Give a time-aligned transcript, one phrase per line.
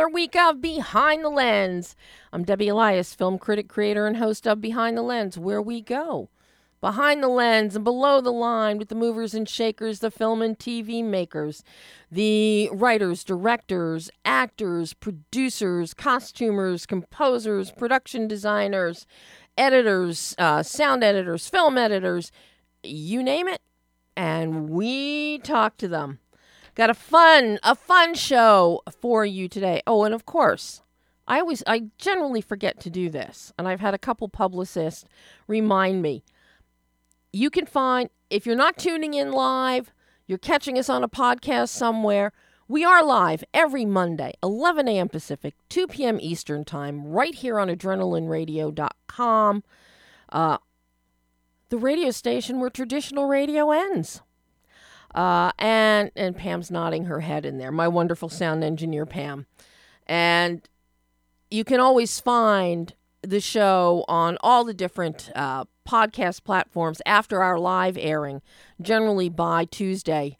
[0.00, 1.94] another week of Behind the Lens.
[2.32, 6.30] I'm Debbie Elias, film critic, creator, and host of Behind the Lens, where we go
[6.80, 10.58] behind the lens and below the line with the movers and shakers, the film and
[10.58, 11.62] TV makers,
[12.10, 19.06] the writers, directors, actors, producers, costumers, composers, production designers,
[19.58, 22.32] editors, uh, sound editors, film editors,
[22.82, 23.60] you name it,
[24.16, 26.20] and we talk to them.
[26.74, 29.82] Got a fun, a fun show for you today.
[29.86, 30.82] Oh, and of course,
[31.26, 35.04] I always, I generally forget to do this, and I've had a couple publicists
[35.46, 36.24] remind me.
[37.32, 39.92] You can find if you're not tuning in live,
[40.26, 42.32] you're catching us on a podcast somewhere.
[42.68, 45.08] We are live every Monday, 11 a.m.
[45.08, 46.18] Pacific, 2 p.m.
[46.20, 49.64] Eastern Time, right here on adrenalineradio.com,
[50.28, 50.58] uh,
[51.68, 54.22] the radio station where traditional radio ends.
[55.14, 57.72] Uh, and and Pam's nodding her head in there.
[57.72, 59.46] My wonderful sound engineer Pam,
[60.06, 60.68] and
[61.50, 67.58] you can always find the show on all the different uh, podcast platforms after our
[67.58, 68.40] live airing.
[68.80, 70.38] Generally by Tuesday,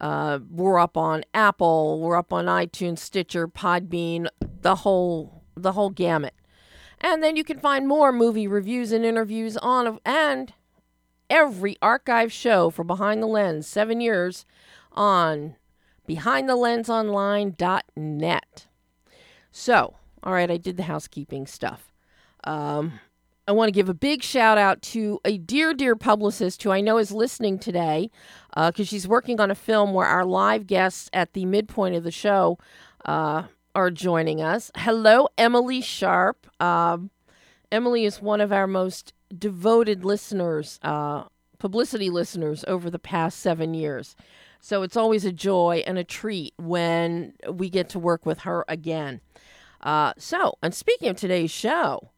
[0.00, 4.28] uh, we're up on Apple, we're up on iTunes, Stitcher, Podbean,
[4.62, 6.34] the whole the whole gamut.
[7.00, 10.52] And then you can find more movie reviews and interviews on and
[11.30, 14.46] every archive show for Behind the Lens, seven years,
[14.92, 15.56] on
[16.08, 18.66] behindthelensonline.net.
[19.50, 21.92] So, all right, I did the housekeeping stuff.
[22.44, 23.00] Um,
[23.46, 26.82] I want to give a big shout out to a dear, dear publicist who I
[26.82, 28.10] know is listening today
[28.50, 32.04] because uh, she's working on a film where our live guests at the midpoint of
[32.04, 32.58] the show
[33.06, 34.70] uh, are joining us.
[34.76, 36.46] Hello, Emily Sharp.
[36.60, 37.08] Um,
[37.72, 41.24] Emily is one of our most devoted listeners, uh,
[41.58, 44.16] publicity listeners over the past seven years.
[44.60, 48.64] So it's always a joy and a treat when we get to work with her
[48.68, 49.20] again.
[49.80, 52.10] Uh, so, and speaking of today's show,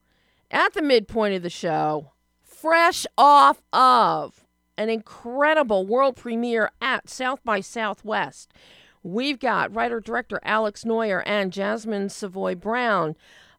[0.51, 2.13] at the midpoint of the show,
[2.43, 4.47] fresh off of
[4.79, 8.53] an incredible world premiere at South by Southwest,
[9.03, 13.17] we've got writer director Alex Noyer and Jasmine Savoy Brown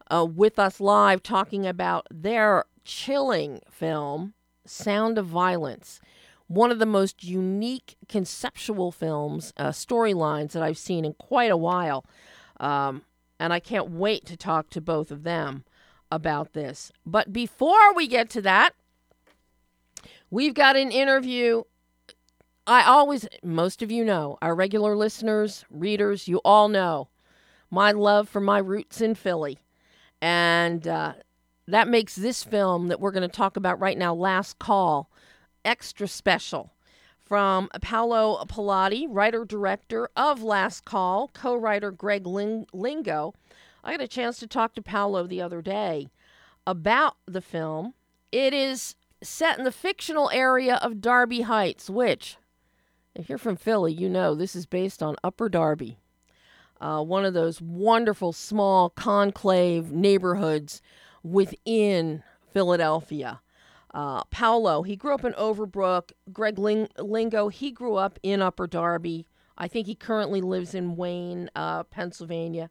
[0.10, 4.34] uh, with us live talking about their chilling film,
[4.66, 6.00] Sound of Violence.
[6.48, 11.58] One of the most unique conceptual films, uh, storylines that I've seen in quite a
[11.58, 12.06] while.
[12.60, 13.04] Um,
[13.40, 15.64] and I can't wait to talk to both of them
[16.12, 16.92] about this.
[17.06, 18.72] But before we get to that,
[20.30, 21.64] we've got an interview.
[22.68, 27.08] I always, most of you know, our regular listeners, readers, you all know
[27.72, 29.58] my love for my roots in Philly.
[30.22, 31.14] And uh,
[31.68, 35.10] that makes this film that we're going to talk about right now, Last Call,
[35.64, 36.74] extra special.
[37.24, 43.34] From Paolo Pilati, writer director of Last Call, co writer Greg Ling- Lingo.
[43.86, 46.10] I had a chance to talk to Paolo the other day
[46.68, 47.94] about the film.
[48.34, 52.38] It is set in the fictional area of Darby Heights, which,
[53.16, 56.00] if you're from Philly, you know this is based on Upper Darby,
[56.82, 60.82] uh, one of those wonderful small conclave neighborhoods
[61.24, 62.24] within
[62.54, 63.42] Philadelphia.
[63.94, 66.12] Uh, Paolo, he grew up in Overbrook.
[66.32, 69.26] Greg Ling- Lingo, he grew up in Upper Darby.
[69.58, 72.70] I think he currently lives in Wayne, uh, Pennsylvania.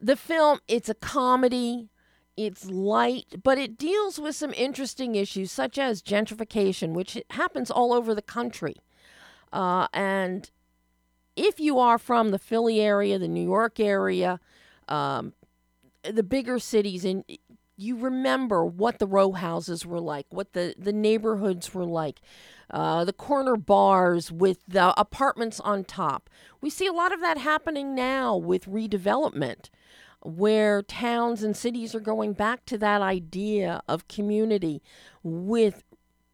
[0.00, 1.90] The film, it's a comedy.
[2.36, 7.92] It's light, but it deals with some interesting issues such as gentrification, which happens all
[7.92, 8.76] over the country.
[9.52, 10.48] Uh, and
[11.34, 14.38] if you are from the Philly area, the New York area,
[14.86, 15.32] um,
[16.04, 17.24] the bigger cities, and
[17.78, 22.20] you remember what the row houses were like, what the, the neighborhoods were like,
[22.70, 26.28] uh, the corner bars with the apartments on top.
[26.60, 29.70] We see a lot of that happening now with redevelopment,
[30.22, 34.82] where towns and cities are going back to that idea of community
[35.22, 35.84] with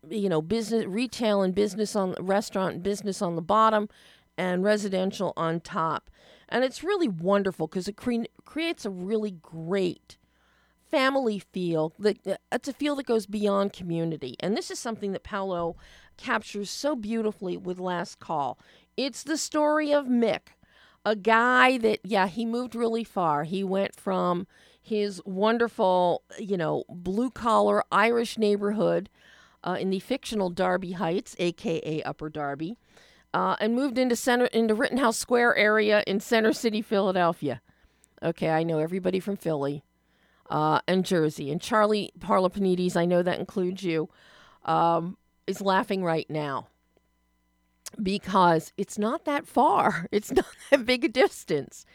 [0.09, 3.89] you know business retail and business on restaurant business on the bottom
[4.37, 6.11] and residential on top
[6.47, 10.19] and it's really wonderful because it cre- creates a really great
[10.95, 11.93] family feel.
[11.99, 15.77] That uh, it's a feel that goes beyond community, and this is something that Paolo
[16.17, 18.59] captures so beautifully with Last Call.
[18.97, 20.55] It's the story of Mick,
[21.05, 23.45] a guy that yeah he moved really far.
[23.45, 24.47] He went from
[24.81, 29.11] his wonderful you know blue collar Irish neighborhood
[29.65, 32.77] uh, in the fictional Darby Heights, aka Upper Darby.
[33.33, 37.61] Uh, and moved into center into Rittenhouse Square area in Center City, Philadelphia.
[38.23, 39.83] Okay, I know everybody from Philly
[40.51, 41.51] uh, and Jersey.
[41.51, 44.09] And Charlie Parlapanides, I know that includes you,
[44.65, 46.69] um, is laughing right now.
[48.03, 50.07] because it's not that far.
[50.13, 51.87] It's not that big a distance.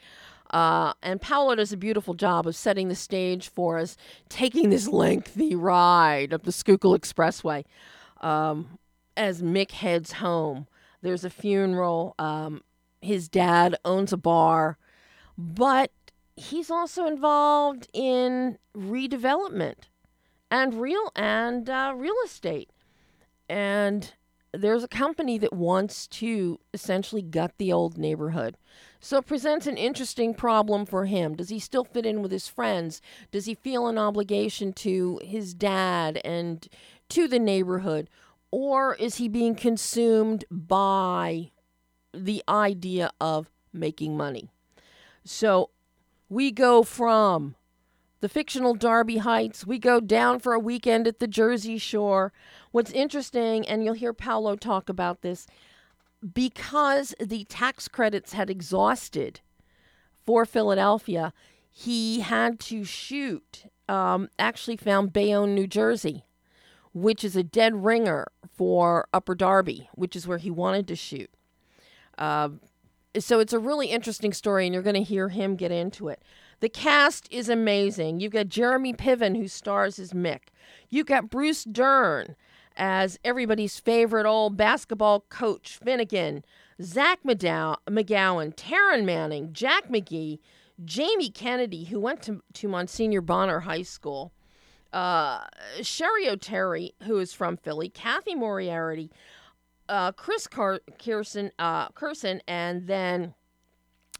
[0.50, 3.96] Uh, and Paolo does a beautiful job of setting the stage for us,
[4.28, 7.64] taking this lengthy ride up the Schuylkill Expressway
[8.20, 8.78] um,
[9.16, 10.66] as Mick heads home.
[11.02, 12.14] There's a funeral.
[12.18, 12.62] Um,
[13.00, 14.76] his dad owns a bar,
[15.38, 15.92] but
[16.40, 19.88] he's also involved in redevelopment
[20.50, 22.70] and real and uh, real estate.
[23.48, 24.12] And
[24.52, 28.56] there's a company that wants to essentially gut the old neighborhood.
[29.00, 31.36] So it presents an interesting problem for him.
[31.36, 33.00] Does he still fit in with his friends?
[33.30, 36.66] Does he feel an obligation to his dad and
[37.10, 38.08] to the neighborhood?
[38.50, 41.50] Or is he being consumed by
[42.12, 44.50] the idea of making money?
[45.24, 45.70] So
[46.30, 47.56] we go from
[48.20, 52.32] the fictional Darby Heights, we go down for a weekend at the Jersey Shore.
[52.70, 55.46] What's interesting, and you'll hear Paolo talk about this,
[56.34, 59.40] because the tax credits had exhausted
[60.24, 61.32] for Philadelphia,
[61.70, 66.24] he had to shoot, um, actually found Bayonne, New Jersey,
[66.92, 71.30] which is a dead ringer for Upper Darby, which is where he wanted to shoot.
[72.18, 72.50] Uh,
[73.18, 76.22] so it's a really interesting story, and you're going to hear him get into it.
[76.60, 78.20] The cast is amazing.
[78.20, 80.48] You've got Jeremy Piven, who stars as Mick.
[80.88, 82.36] You've got Bruce Dern
[82.76, 86.44] as everybody's favorite old basketball coach, Finnegan,
[86.82, 90.38] Zach McDow- McGowan, Taryn Manning, Jack McGee,
[90.84, 94.32] Jamie Kennedy, who went to, to Monsignor Bonner High School,
[94.92, 95.44] uh,
[95.82, 99.10] Cheri Oteri, who is from Philly, Cathy Moriarty,
[99.90, 103.34] uh, Chris Car- Kirsten, uh, Kirsten, and then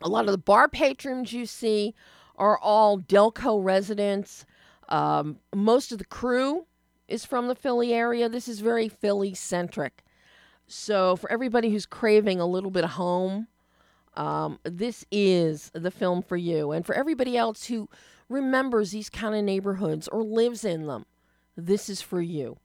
[0.02, 1.94] a lot of the bar patrons you see
[2.36, 4.44] are all Delco residents.
[4.88, 6.66] Um, most of the crew
[7.06, 8.28] is from the Philly area.
[8.28, 10.04] This is very Philly centric.
[10.66, 13.46] So, for everybody who's craving a little bit of home,
[14.16, 16.72] um, this is the film for you.
[16.72, 17.88] And for everybody else who
[18.28, 21.06] remembers these kind of neighborhoods or lives in them,
[21.56, 22.58] this is for you.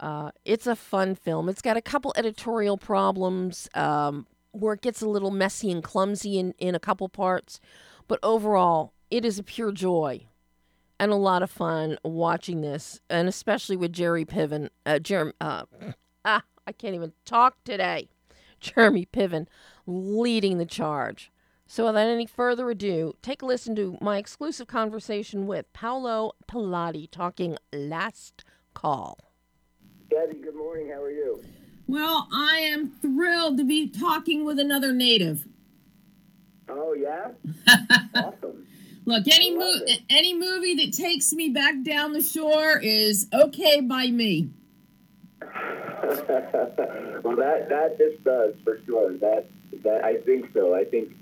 [0.00, 1.48] Uh, it's a fun film.
[1.48, 6.38] It's got a couple editorial problems um, where it gets a little messy and clumsy
[6.38, 7.60] in, in a couple parts,
[8.08, 10.26] but overall, it is a pure joy
[10.98, 14.70] and a lot of fun watching this, and especially with Jerry Piven.
[14.86, 15.64] Uh, Jeremy, uh,
[16.24, 18.08] ah, I can't even talk today.
[18.60, 19.46] Jeremy Piven
[19.86, 21.30] leading the charge.
[21.66, 27.10] So, without any further ado, take a listen to my exclusive conversation with Paolo Pilati
[27.10, 28.44] talking Last
[28.74, 29.18] Call.
[30.10, 30.90] Debbie, good morning.
[30.90, 31.42] How are you?
[31.86, 35.46] Well, I am thrilled to be talking with another native.
[36.68, 37.28] Oh, yeah?
[38.14, 38.66] awesome.
[39.06, 44.06] Look, any mo- any movie that takes me back down the shore is okay by
[44.06, 44.48] me.
[45.42, 49.12] well, that that this does for sure.
[49.18, 49.46] That
[49.82, 50.74] that I think so.
[50.74, 51.14] I think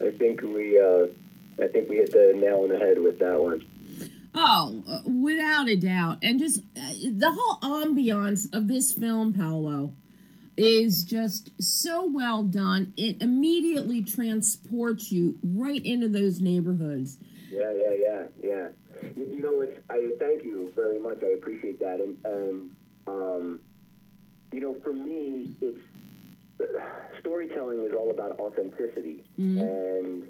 [0.00, 1.06] I think we uh,
[1.62, 3.64] I think we hit the nail on the head with that one.
[4.34, 9.94] Oh, without a doubt, and just uh, the whole ambiance of this film, Paolo,
[10.56, 12.92] is just so well done.
[12.96, 17.18] It immediately transports you right into those neighborhoods.
[17.50, 18.68] Yeah, yeah, yeah, yeah.
[19.16, 21.18] You, you know, it's, I thank you very much.
[21.22, 22.00] I appreciate that.
[22.00, 22.70] And, and
[23.06, 23.60] um,
[24.52, 25.80] you know, for me, it's
[27.20, 29.58] storytelling is all about authenticity, mm-hmm.
[29.58, 30.28] and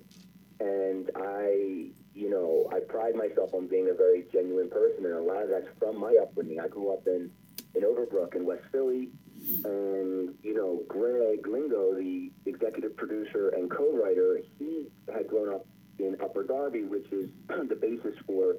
[0.61, 5.23] and I, you know, I pride myself on being a very genuine person, and a
[5.23, 6.61] lot of that's from my upbringing.
[6.61, 7.31] I grew up in
[7.75, 9.11] in Overbrook in West Philly
[9.65, 15.67] and, you know, Greg Lingo, the executive producer and co-writer, he had grown up
[15.99, 18.57] in Upper Darby, which is the basis for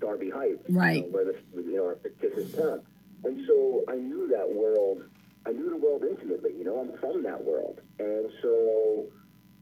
[0.00, 0.96] Darby Heights, right?
[0.96, 2.82] You know, where the you know our fictitious town.
[3.24, 5.02] And so I knew that world.
[5.46, 6.52] I knew the world intimately.
[6.56, 9.06] You know, I'm from that world, and so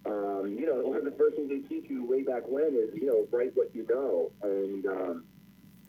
[0.07, 2.95] um, you know, one of the first things they teach you way back when is
[2.95, 5.25] you know write what you know, and um,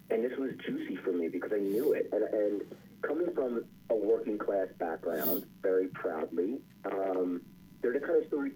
[0.10, 2.62] and this was juicy for me because I knew it, and and
[3.02, 7.42] coming from a working class background, very proudly, um,
[7.82, 8.54] they're the kind of stories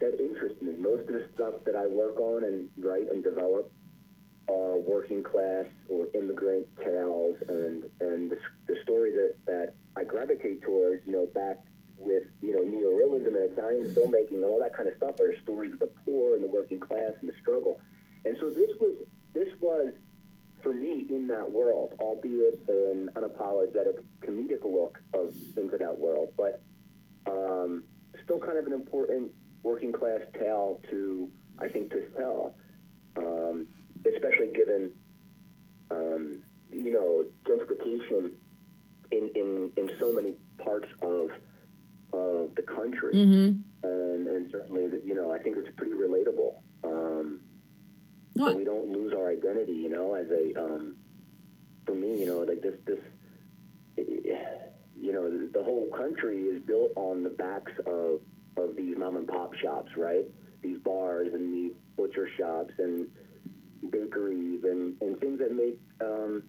[0.00, 0.74] that interest me.
[0.78, 3.72] Most of the stuff that I work on and write and develop
[4.48, 10.62] are working class or immigrant tales, and and the, the story that, that I gravitate
[10.62, 11.58] towards, you know, back
[11.98, 15.72] with you know neorealism and Italian filmmaking and all that kind of stuff are stories
[15.72, 17.80] of the poor and the working class and the struggle.
[18.24, 18.96] And so this was
[19.34, 19.92] this was
[20.62, 26.60] for me in that world, albeit an unapologetic comedic look of into that world, but
[27.26, 27.84] um,
[28.24, 29.30] still kind of an important
[29.62, 32.54] working class tale to, I think, to tell,
[33.16, 33.66] um,
[34.12, 34.90] especially given,
[35.90, 38.32] um, you know, gentrification
[39.12, 41.30] in, in, in so many parts of
[42.12, 43.86] of the country, Mm-hmm.
[43.88, 46.54] and and certainly you know I think it's pretty relatable.
[46.84, 47.40] Um,
[48.36, 50.96] so we don't lose our identity, you know, as a um,
[51.86, 52.98] for me, you know, like this this
[53.96, 58.20] you know the, the whole country is built on the backs of
[58.56, 60.24] of these mom and pop shops, right?
[60.62, 63.06] These bars and these butcher shops and
[63.90, 66.42] bakeries and, and things that make um,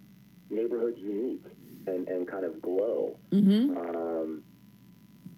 [0.49, 1.43] neighborhoods unique
[1.85, 3.17] and, and kind of glow.
[3.31, 3.77] Mm-hmm.
[3.77, 4.43] Um,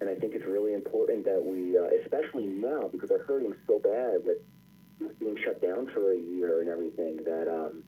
[0.01, 3.79] and I think it's really important that we, uh, especially now, because they're hurting so
[3.79, 4.37] bad with
[5.19, 7.83] being shut down for a year and everything, that, um,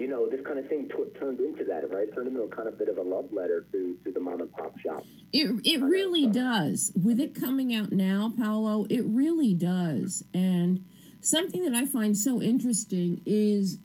[0.00, 2.12] you know, this kind of thing t- turned into that, right?
[2.14, 4.50] Turned into a kind of bit of a love letter to, to the mom and
[4.52, 5.04] pop shop.
[5.32, 6.90] It it really does.
[7.00, 10.24] With it coming out now, Paolo, it really does.
[10.32, 10.84] And
[11.20, 13.78] something that I find so interesting is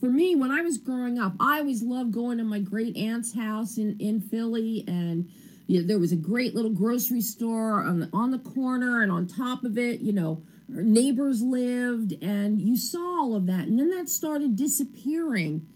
[0.00, 3.34] for me, when I was growing up, I always loved going to my great aunt's
[3.34, 5.30] house in, in Philly and
[5.66, 9.10] you know, there was a great little grocery store on the, on the corner and
[9.10, 13.66] on top of it, you know, neighbors lived and you saw all of that.
[13.66, 15.66] And then that started disappearing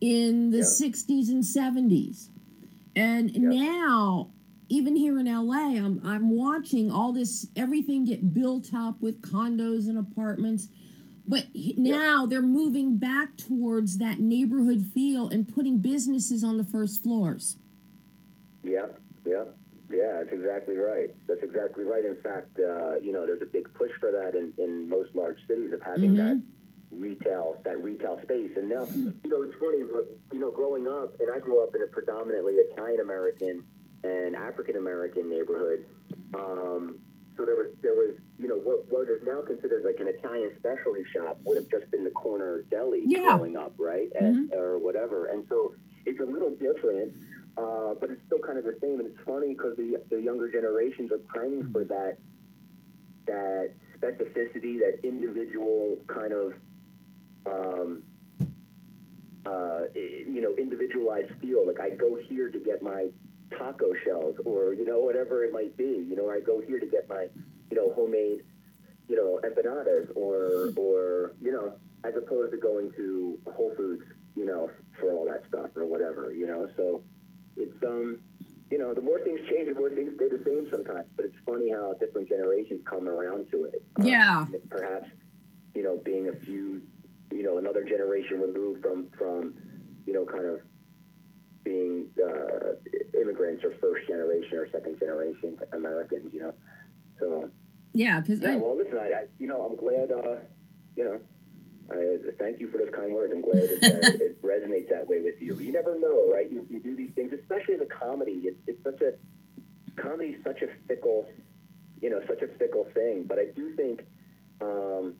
[0.00, 0.64] in the Yeah.
[0.64, 2.28] 60s and 70s.
[2.96, 4.30] And now,
[4.68, 9.88] even here in LA, I'm I'm watching all this everything get built up with condos
[9.88, 10.68] and apartments.
[11.26, 17.02] But now they're moving back towards that neighborhood feel and putting businesses on the first
[17.02, 17.56] floors.
[18.62, 18.86] Yeah,
[19.26, 19.44] yeah,
[19.90, 20.18] yeah.
[20.22, 21.10] That's exactly right.
[21.28, 22.04] That's exactly right.
[22.04, 25.38] In fact, uh, you know, there's a big push for that in, in most large
[25.46, 26.42] cities of having that
[26.90, 28.52] retail that retail space.
[28.56, 29.82] And now, you know, it's funny.
[29.92, 33.64] But, you know, growing up, and I grew up in a predominantly Italian American
[34.02, 35.86] and African American neighborhood.
[36.34, 36.98] Um,
[37.36, 40.52] so there was there was you know what what is now considered like an Italian
[40.58, 43.36] specialty shop would have just been the corner deli Yeah.
[43.36, 45.26] growing up, right, and, or whatever.
[45.26, 45.74] And so
[46.06, 47.12] it's a little different,
[47.56, 49.00] uh, but it's still kind of the same.
[49.00, 52.18] And it's funny because the the younger generations are praying for that
[53.26, 56.54] that specificity, that individual kind of
[57.46, 58.02] um,
[59.46, 61.66] uh, you know, individualized feel.
[61.66, 63.08] Like I go here to get my
[63.58, 66.04] taco shells, or you know, whatever it might be.
[66.08, 67.28] You know, I go here to get my,
[67.70, 68.42] you know, homemade,
[69.08, 74.46] you know, empanadas, or or you know, as opposed to going to Whole Foods, you
[74.46, 76.32] know, for all that stuff or whatever.
[76.32, 77.02] You know, so
[77.56, 78.20] it's um.
[78.70, 81.06] You know, the more things change, the more things stay the same sometimes.
[81.14, 83.84] But it's funny how different generations come around to it.
[83.96, 84.46] Um, Yeah.
[84.68, 85.10] Perhaps,
[85.74, 86.82] you know, being a few
[87.34, 89.54] you know another generation removed from from
[90.06, 90.60] you know kind of
[91.64, 92.74] being uh,
[93.20, 96.54] immigrants or first generation or second generation Americans, you know.
[97.18, 97.50] So
[97.92, 100.36] Yeah, because yeah, well, listen, I, I you know I'm glad uh,
[100.96, 101.20] you know.
[101.90, 103.32] I thank you for those kind words.
[103.34, 105.56] I'm glad it, uh, it resonates that way with you.
[105.58, 106.50] You never know, right?
[106.50, 108.42] You, you do these things, especially the comedy.
[108.44, 109.12] It's, it's such a
[110.00, 111.28] comedy is such a fickle,
[112.00, 113.24] you know, such a fickle thing.
[113.28, 114.02] But I do think
[114.60, 115.14] um,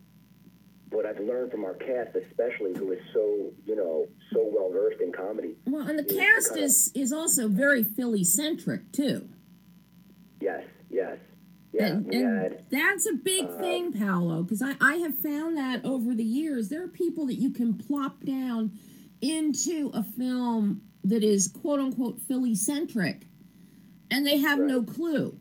[0.90, 5.00] what I've learned from our cast, especially who is so, you know, so well versed
[5.02, 5.56] in comedy.
[5.66, 9.28] well, and the Yeah, cast kind of- is is also very Philly centric too.
[10.40, 11.18] Yes, yes,
[11.75, 11.87] yeah.
[11.87, 15.57] and, we and had, that's a big uh, thing, Paolo, because I, I have found
[15.57, 16.69] that over the years.
[16.69, 18.73] There are people that you can plop down
[19.21, 23.23] into a film that is quote unquote Philly centric,
[24.11, 25.38] and they have no clue.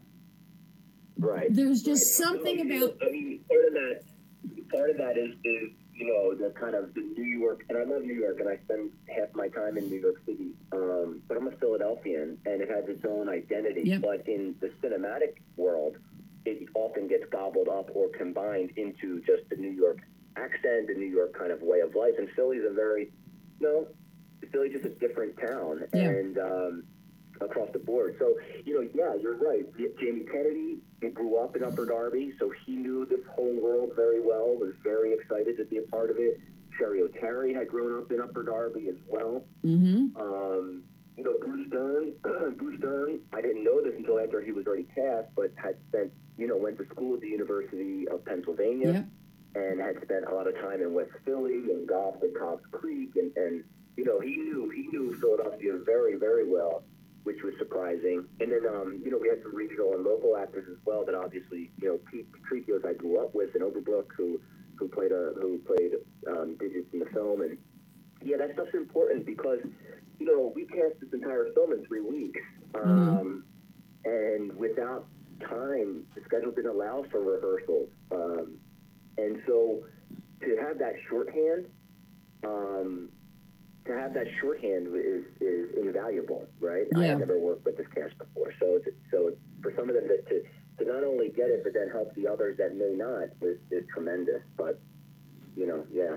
[1.17, 1.47] right.
[1.53, 2.27] There's just right.
[2.27, 4.03] something So, about I mean, part of that,
[4.71, 7.83] part of that is, is you know the kind of the New York, and I
[7.83, 10.51] love New York, and I spend half my time in New York City.
[10.71, 13.83] Um, but I'm a Philadelphian, and it has its own identity.
[13.85, 14.01] Yep.
[14.01, 15.97] But in the cinematic world,
[16.45, 19.99] it often gets gobbled up or combined into just the New York
[20.35, 22.13] accent, the New York kind of way of life.
[22.17, 23.11] And Philly's a very,
[23.59, 23.87] no,
[24.51, 26.01] Philly's just a different town, Yeah.
[26.09, 26.83] and um,
[27.41, 28.15] across the board.
[28.19, 28.35] So,
[28.65, 29.65] you know, yeah, you're right.
[29.99, 34.21] Jamie Kennedy he grew up in Upper Darby, so he knew this whole world very
[34.21, 36.39] well, was very excited to be a part of it.
[36.77, 39.43] Cheri Oteri had grown up in Upper Darby as well.
[39.61, 40.83] hmm Um,
[41.17, 42.13] you know, Bruce Dern,
[42.57, 46.11] Bruce Dern, I didn't know this until after he was already cast, but had spent,
[46.37, 49.05] you know, went to school at the University of Pennsylvania Yep.
[49.55, 53.11] and had spent a lot of time in West Philly and golfed at Cobb's Creek,
[53.15, 53.63] and, and
[53.97, 56.83] you know he knew he knew Philadelphia very very well,
[57.23, 58.25] which was surprising.
[58.39, 61.15] And then um, you know we had some regional and local actors as well that
[61.15, 64.39] obviously you know Pete Patricios I grew up with in Overbrook who
[64.75, 65.91] who played a who played
[66.27, 67.57] um, digits in the film, and
[68.23, 69.59] yeah that stuff's important because
[70.19, 72.41] you know we cast this entire film in three weeks,
[72.73, 73.43] um,
[74.05, 75.05] and without
[75.47, 77.89] time the schedule didn't allow for rehearsals.
[78.11, 78.57] Um,
[79.17, 79.83] and so
[80.41, 81.67] to have that shorthand,
[82.43, 83.09] um,
[83.85, 86.85] to have that shorthand is is invaluable, right?
[86.95, 87.11] Yeah.
[87.13, 90.21] I've never worked with this cast before, so it's, so for some of them to,
[90.21, 90.43] to
[90.79, 93.83] to not only get it but then help the others that may not is, is
[93.93, 94.41] tremendous.
[94.57, 94.79] But
[95.55, 96.15] you know, yeah,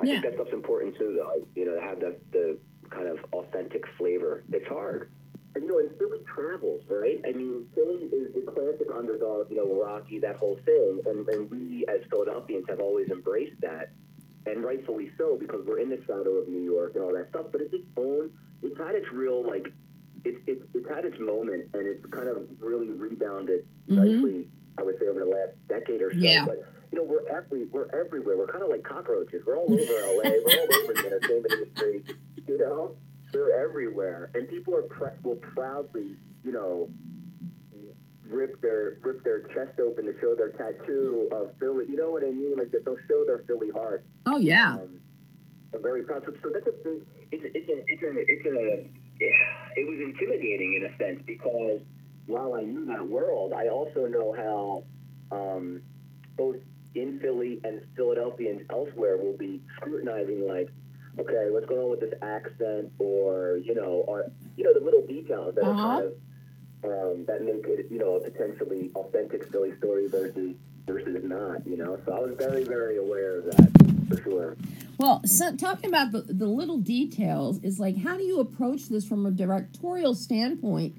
[0.00, 0.12] I Yeah.
[0.20, 1.46] think that stuff's important too, though.
[1.54, 2.58] You know, to have the the
[2.90, 4.44] kind of authentic flavor.
[4.52, 5.10] It's hard.
[5.56, 7.20] You know, and Philly travels, right?
[7.24, 11.00] I mean, Philly is the classic underdog, you know, Rocky, that whole thing.
[11.06, 13.92] And, and we, as Philadelphians, have always embraced that.
[14.46, 17.46] And rightfully so, because we're in the shadow of New York and all that stuff.
[17.52, 18.30] But it's its own,
[18.62, 19.72] it's had its real, like,
[20.24, 23.96] it's it's it's had its moment, and it's kind of really rebounded mm-hmm.
[23.96, 26.18] nicely, I would say, over the last decade or so.
[26.18, 26.46] Yeah.
[26.46, 28.36] But, you know, we're, every, we're everywhere.
[28.36, 29.42] We're kind of like cockroaches.
[29.46, 30.30] We're all over LA.
[30.30, 32.04] We're all over the entertainment industry,
[32.46, 32.96] you know?
[33.34, 36.88] They're everywhere, and people are pr- will proudly, you know,
[38.28, 41.84] rip their rip their chest open to show their tattoo of Philly.
[41.88, 42.54] You know what I mean?
[42.56, 44.04] Like they'll show their Philly heart.
[44.26, 44.74] Oh yeah.
[44.74, 45.00] Um,
[45.74, 46.22] I'm very proud.
[46.24, 46.70] So, so that's a.
[47.32, 48.90] It's it's a it's a it's a.
[49.76, 51.80] It was intimidating in a sense because
[52.26, 54.84] while I knew that world, I also know how
[55.36, 55.82] um,
[56.36, 56.56] both
[56.94, 60.68] in Philly and Philadelphians elsewhere will be scrutinizing like
[61.18, 65.06] okay, what's going on with this accent, or you know, or you know, the little
[65.06, 65.88] details that Uh-huh.
[65.88, 66.12] are kind of
[66.84, 70.54] um, that make it, you know, a potentially authentic Philly story versus
[70.86, 71.98] versus not, you know.
[72.04, 73.70] So I was very, very aware of that
[74.08, 74.56] for sure.
[74.98, 79.06] Well, so, talking about the, the little details is like, how do you approach this
[79.06, 80.96] from a directorial standpoint?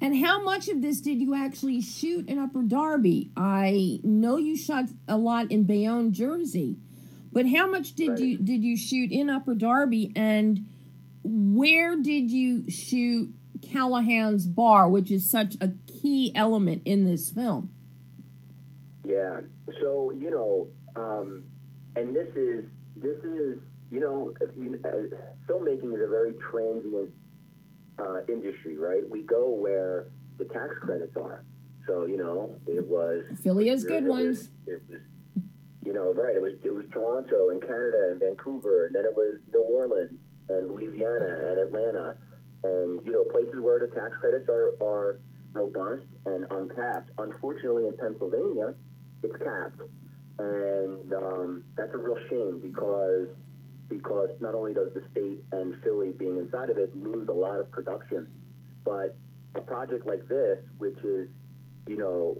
[0.00, 3.30] And how much of this did you actually shoot in Upper Darby?
[3.36, 6.76] I know you shot a lot in Bayonne, Jersey,
[7.34, 8.18] but how much did Right.
[8.20, 10.64] you did you shoot in Upper Darby, and
[11.22, 13.30] where did you shoot
[13.60, 17.68] Callahan's Bar, which is such a key element in this film?
[19.04, 19.40] Yeah.
[19.82, 21.44] So you know, um,
[21.96, 22.64] and this is
[22.96, 23.58] this is
[23.90, 24.88] you know, if you, uh,
[25.52, 27.10] filmmaking is a very transient
[27.98, 29.08] uh, industry, right?
[29.08, 30.06] We go where
[30.38, 31.44] the tax credits are.
[31.86, 34.50] So you know, it was Philly has good it was- ones.
[34.66, 35.00] It was,
[35.84, 36.34] you know, right.
[36.34, 40.18] It was it was Toronto and Canada and Vancouver, and then it was New Orleans
[40.48, 42.16] and Louisiana and Atlanta,
[42.64, 45.20] and you know, places where the tax credits are are
[45.52, 47.10] robust and uncapped.
[47.18, 48.74] Unfortunately, in Pennsylvania,
[49.22, 49.80] it's capped,
[50.38, 53.28] and um, that's a real shame because
[53.88, 57.60] because not only does the state and Philly being inside of it lose a lot
[57.60, 58.26] of production,
[58.84, 59.16] but
[59.54, 61.28] a project like this, which is
[61.86, 62.38] you know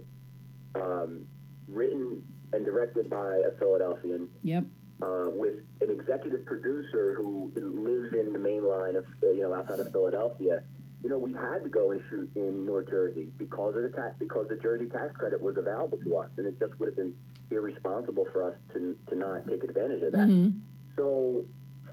[0.73, 1.25] um,
[1.67, 2.23] written
[2.55, 4.63] and directed by a Philadelphian Yep.
[5.01, 9.79] uh, with an executive producer who lives in the main line of you know outside
[9.79, 10.63] of Philadelphia.
[11.03, 14.15] You know, we had to go and shoot in North Jersey because of the tax
[14.17, 17.13] because the Jersey tax credit was available to us, and it just would have been
[17.51, 20.25] irresponsible for us to to not take advantage of that.
[20.25, 20.49] hmm
[20.95, 21.45] So,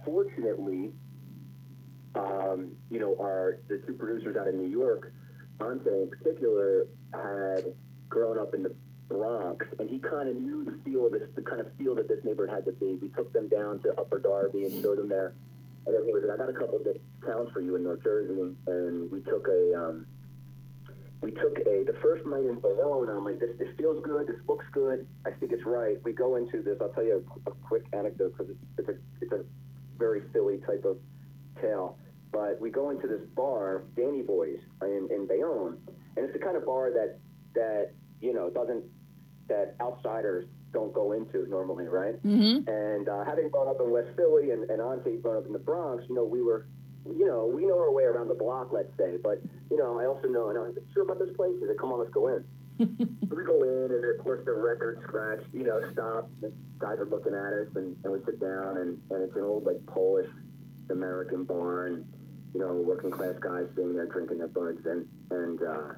[0.05, 0.93] fortunately,
[2.15, 5.13] um, you know, our the two producers out of New York,
[5.61, 7.65] Ante in particular, had
[8.09, 8.75] grown up in the
[9.09, 12.09] Bronx, and he kind of knew the feel of this, the kind of feel that
[12.09, 12.99] this neighborhood had to be.
[13.01, 15.35] We took them down to Upper Darby and showed them there.
[15.87, 16.87] And then he was, I got a couple of
[17.27, 20.07] towns for you in North Jersey, and, we took a, um,
[21.21, 23.09] we took a the first night in Bayonne.
[23.09, 24.27] I'm like, this this feels good.
[24.27, 25.07] This looks good.
[25.25, 25.97] I think it's right.
[26.03, 26.79] We go into this.
[26.81, 29.45] I'll tell you a, a quick anecdote because it's, it's a it's a
[29.99, 30.99] very silly type of
[31.61, 31.97] tale.
[32.33, 35.77] But we go into this bar, Danny Boys, in, in Bayonne,
[36.17, 37.19] and it's the kind of bar that
[37.55, 38.85] that you know doesn't
[39.49, 42.15] that outsiders don't go into normally, right?
[42.23, 45.53] hmm And uh, having grown up in West Philly and, and Ante grown up in
[45.53, 46.67] the Bronx, you know, we were,
[47.05, 49.19] you know, we know our way around the block, let's say.
[49.23, 51.53] But, you know, I also know, and I was like, sure about this place?
[51.61, 52.45] He said, come on, let's go in.
[52.79, 56.31] we go in, and of course the record scratch, you know, stops.
[56.41, 59.43] The guys are looking at us, and, and we sit down, and, and it's an
[59.43, 60.31] old, like, Polish
[60.91, 62.05] American bar, and,
[62.55, 65.93] you know, working class guys sitting there drinking their buds, and, and, uh,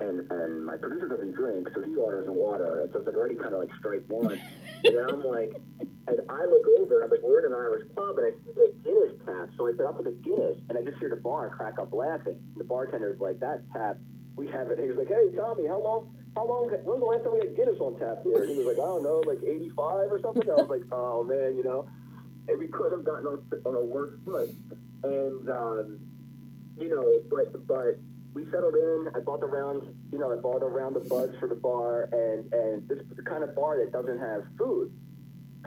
[0.00, 2.80] and and my producer doesn't drink, so he orders water.
[2.80, 4.40] And so it's like already kind of like strike one.
[4.84, 7.86] and then I'm like, and I look over, and I'm like, we're in an Irish
[7.94, 9.50] pub, and I see the Guinness tap.
[9.56, 11.92] So I said, up with a Guinness, and I just hear the bar crack up
[11.92, 12.40] laughing.
[12.56, 13.98] The bartender's like, that tap,
[14.36, 14.78] we have it.
[14.80, 16.16] He was like, hey Tommy, how long?
[16.34, 16.70] How long?
[16.70, 18.42] When's the last time we had Guinness on tap here?
[18.42, 19.76] And he was like, I don't know, like 85
[20.12, 20.48] or something.
[20.48, 21.88] I was like, oh man, you know,
[22.48, 24.50] and we could have gotten on, on a worse foot.
[25.02, 25.98] And um,
[26.78, 28.00] you know, but but
[28.34, 29.08] we settled in.
[29.14, 32.08] I bought the round, you know, I bought a round of buds for the bar,
[32.12, 34.92] and and this is the kind of bar that doesn't have food,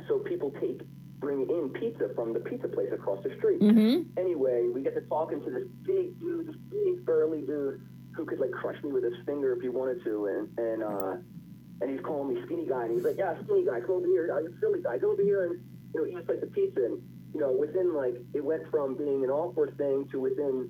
[0.08, 0.82] so people take
[1.19, 3.60] bring in pizza from the pizza place across the street.
[3.62, 7.82] hmm Anyway, we get to talking to this big dude, this big burly dude
[8.15, 11.15] who could like crush me with his finger if he wanted to, and and uh,
[11.82, 14.30] and he's calling me skinny guy, and he's like, yeah, skinny guy, come over here,
[14.36, 15.60] I'm uh, Philly guy, come over here and
[15.93, 17.02] you know eat like the pizza, and
[17.34, 20.69] you know, within like it went from being an awkward thing to within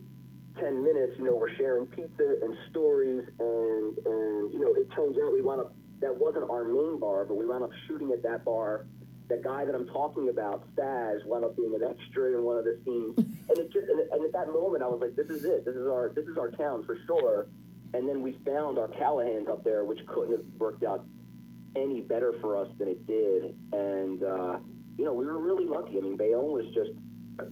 [0.59, 5.17] ten minutes, you know, we're sharing pizza and stories, and and you know, it turns
[5.17, 8.21] out we wound up that wasn't our main bar, but we wound up shooting at
[8.23, 8.85] that bar.
[9.29, 12.65] That guy that I'm talking about, Staz, wound up being an extra in one of
[12.65, 15.45] the scenes, and it just and, and at that moment I was like, this is
[15.45, 17.47] it, this is our this is our town for sure.
[17.93, 21.05] And then we found our Callahans up there, which couldn't have worked out
[21.75, 23.55] any better for us than it did.
[23.71, 24.57] And uh,
[24.97, 25.97] you know, we were really lucky.
[25.97, 26.91] I mean, Bayonne was just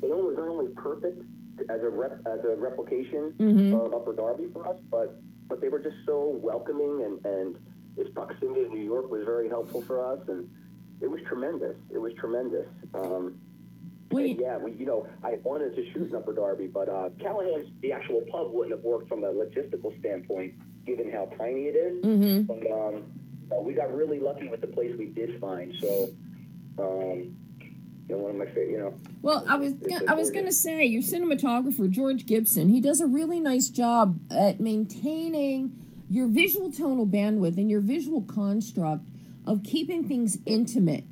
[0.02, 1.24] Bayonne was not only perfect
[1.70, 3.74] as a rep, as a replication Mhm.
[3.86, 7.56] of Upper Darby for us, but but they were just so welcoming, and and
[7.98, 10.50] its proximity to New York was very helpful for us, and
[11.02, 11.76] it was tremendous.
[11.92, 12.68] It was tremendous.
[12.94, 13.36] Um,
[14.12, 17.70] Well, yeah, we, you know, I wanted to shoot in Upper Darby, but uh, Callahan's,
[17.82, 20.54] the actual pub, wouldn't have worked from a logistical standpoint,
[20.86, 22.04] given how tiny it is.
[22.04, 22.46] Mhm.
[22.46, 23.04] But um,
[23.50, 25.74] uh, we got really lucky with the place we did find.
[25.80, 26.10] So,
[26.78, 27.38] um,
[28.12, 28.94] you know, one of my favorite, you know.
[29.22, 32.68] Well, I was It's I was going to say your cinematographer George Gibson.
[32.70, 35.74] He does a really nice job at maintaining
[36.10, 39.06] your visual tonal bandwidth and your visual construct
[39.48, 41.06] of keeping things intimate.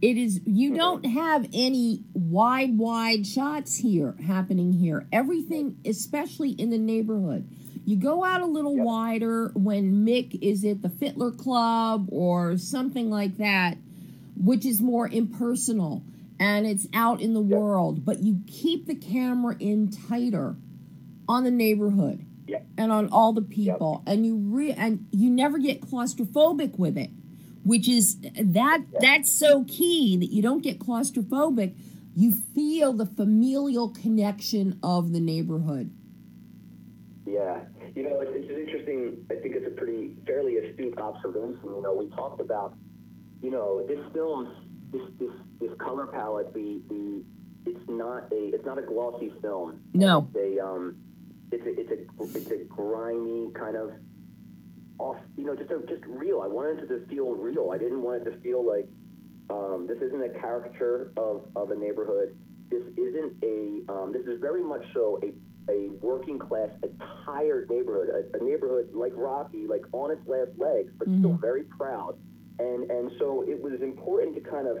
[0.00, 5.06] It is you don't have any wide wide shots here happening here.
[5.12, 7.48] Everything, especially in the neighborhood.
[7.84, 8.84] You go out a little Yep.
[8.84, 13.78] wider when Mick is at the Fitler Club or something like that,
[14.36, 16.02] which is more impersonal
[16.38, 17.58] and it's out in the Yep.
[17.58, 20.56] world, but you keep the camera in tighter
[21.28, 22.66] on the neighborhood Yep.
[22.78, 27.10] and on all the people and you re- and you never get claustrophobic with it
[27.64, 31.74] which is that that's so key that you don't get claustrophobic
[32.14, 35.90] you feel the familial connection of the neighborhood
[37.26, 37.58] Yeah,
[37.96, 39.26] you know, it's, it's an interesting.
[39.30, 41.58] I think it's a pretty fairly astute observation.
[41.64, 42.74] You know, we talked about,
[43.42, 44.52] you know, this film,
[44.92, 46.52] this this this color palette.
[46.54, 47.24] The the
[47.66, 49.80] it's not a it's not a glossy film.
[49.92, 50.96] no It's a um,
[51.52, 53.92] it's a it's a it's a grimy kind of
[54.98, 55.16] off.
[55.36, 56.40] You know, just a, just real.
[56.42, 57.70] I wanted it to feel real.
[57.72, 58.88] I didn't want it to feel like
[59.50, 62.36] um, this isn't a caricature of, of a neighborhood.
[62.70, 63.92] This isn't a.
[63.92, 65.32] Um, this is very much so a
[65.70, 66.88] a working class, a
[67.24, 71.64] tired neighborhood, a, a neighborhood like Rocky, like on its last legs, but still very
[71.64, 72.16] proud.
[72.58, 74.78] And and so it was important to kind of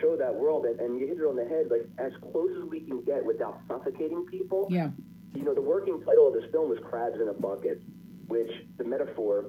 [0.00, 2.68] show that world, and, and you hit it on the head, like as close as
[2.68, 4.90] we can get without suffocating people yeah
[5.34, 7.82] you know, the working title of this film was Crabs in a Bucket,
[8.28, 9.46] which the metaphor,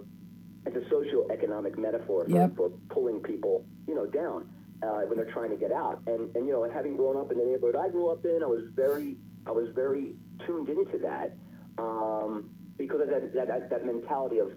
[0.65, 2.55] it's a socio-economic metaphor for, Yep.
[2.55, 4.49] for pulling people, you know, down
[4.81, 6.01] uh, when they're trying to get out.
[6.07, 8.41] And, and, you know, and having grown up in the neighborhood I grew up in,
[8.43, 11.37] I was very, I was very tuned into that
[11.77, 14.53] um, because of that, that, that, that mentality of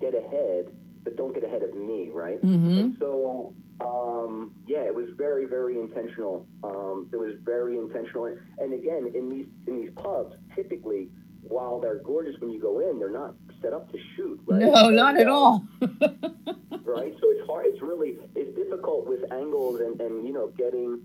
[0.00, 0.70] get ahead,
[1.04, 2.40] but don't get ahead of me, right?
[2.42, 2.80] Mhm.
[2.80, 6.46] And so, um, yeah, it was very, very intentional.
[6.62, 8.26] Um, it was very intentional,
[8.58, 11.10] and, again, in these in these pubs, typically,
[11.42, 14.40] while they're gorgeous when you go in, they're not set up to shoot.
[14.46, 14.60] Right?
[14.60, 17.14] no not at all right?
[17.20, 17.66] So it's hard.
[17.66, 21.00] It's really it's difficult with angles and, and you know getting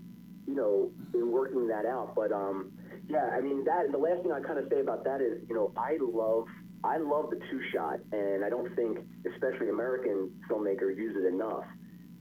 [0.46, 2.14] you know and working that out.
[2.14, 2.72] But um,
[3.08, 3.90] yeah, I mean that.
[3.92, 6.46] The last thing I kind of say about that is you know I love
[6.84, 8.98] I love the two shot, and I don't think
[9.32, 11.64] especially American filmmakers use it enough.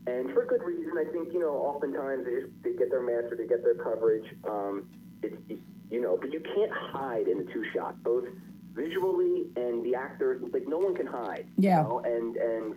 [0.08, 3.36] And for good reason, I think you know oftentimes they just they get their master,
[3.38, 4.26] they get their coverage.
[4.50, 4.90] Um,
[5.22, 8.26] it's it's- you know, but you can't hide in the two shot, both
[8.74, 10.42] visually and the actors.
[10.52, 11.46] Like no one can hide.
[11.58, 11.84] Yeah.
[11.84, 12.00] You know?
[12.00, 12.76] And and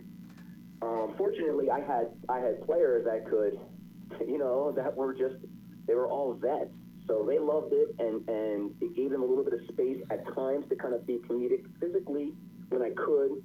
[0.83, 3.59] um, fortunately, I had I had players that could,
[4.27, 5.35] you know, that were just
[5.87, 6.69] they were all vets,
[7.07, 10.25] so they loved it, and and it gave them a little bit of space at
[10.35, 12.33] times to kind of be comedic physically
[12.69, 13.41] when I could,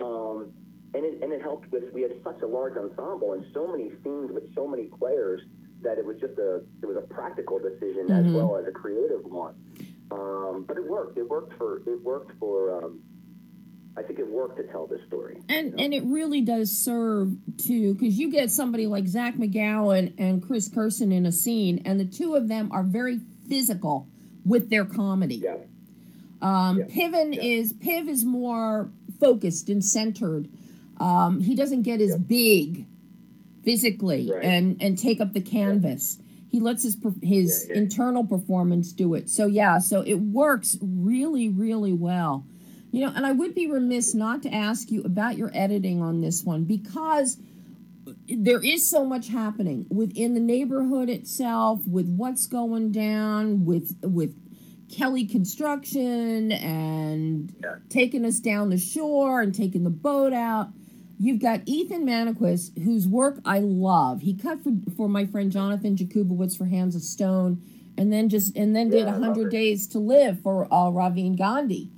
[0.00, 0.52] um,
[0.94, 3.90] and it and it helped with we had such a large ensemble and so many
[4.02, 5.42] scenes with so many players
[5.82, 9.24] that it was just a it was a practical decision as well as a creative
[9.24, 9.54] one.
[10.10, 11.18] Um, but it worked.
[11.18, 12.84] It worked for it worked for.
[12.84, 13.00] Um,
[13.98, 15.40] I think it worked to tell this story.
[15.48, 17.32] and and it really does serve
[17.66, 21.98] to because you get somebody like Zach McGowan and Chris Kerson in a scene, and
[21.98, 24.06] the two of them are very physical
[24.44, 25.36] with their comedy.
[25.36, 25.56] Yeah.
[26.40, 26.84] Um, Yeah.
[26.86, 27.42] Piven Yeah.
[27.42, 30.48] is Piv is more focused and centered.
[30.98, 32.16] Um, he doesn't get as Yeah.
[32.18, 32.86] big
[33.64, 34.44] physically Right.
[34.44, 36.18] and and take up the canvas.
[36.48, 39.28] He lets his his internal performance do it.
[39.28, 42.44] So yeah, so it works really really well.
[42.90, 46.20] You know, and I would be remiss not to ask you about your editing on
[46.20, 47.36] this one because
[48.28, 54.34] there is so much happening within the neighborhood itself with what's going down with with
[54.90, 57.74] Kelly Construction and Yeah.
[57.90, 60.70] taking us down the shore and taking the boat out.
[61.18, 64.22] You've got Ethan Maniquis, whose work I love.
[64.22, 67.60] He cut for for my friend Jonathan Jakubowicz for Hands of Stone,
[67.98, 69.50] and then just and then did Yeah, love Hundred.
[69.50, 71.90] Days to Live for uh, Ravin Gandhi.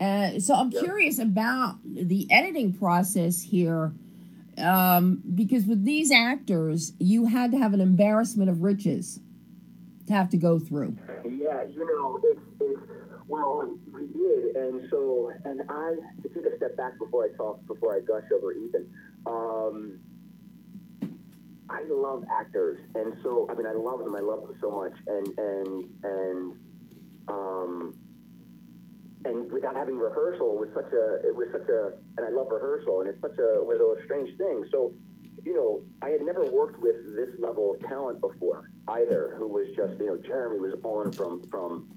[0.00, 3.92] Uh, so I'm curious about the editing process here,
[4.56, 9.20] um, because with these actors, you had to have an embarrassment of riches
[10.06, 10.96] to have to go through.
[11.24, 12.80] Yeah, you know, it's, it's
[13.28, 17.64] well, we did, and so, and I to take a step back before I talk,
[17.66, 18.92] before I gush over Ethan.
[19.26, 20.00] Um,
[21.68, 24.16] I love actors, and so I mean, I love them.
[24.16, 26.54] I love them so much, and and and
[27.28, 27.94] um,
[29.24, 33.00] and without having rehearsal was such a it was such a and I love rehearsal,
[33.00, 34.64] and it's such a was a strange thing.
[34.70, 34.92] So,
[35.44, 39.34] you know, I had never worked with this level of talent before either.
[39.38, 41.88] Who was just you know Jeremy was on from from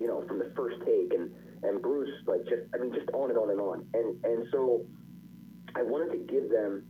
[0.00, 1.30] you know from the first take, and
[1.62, 4.86] and Bruce like just I mean just on and on and on, and and so
[5.76, 6.84] I wanted to give them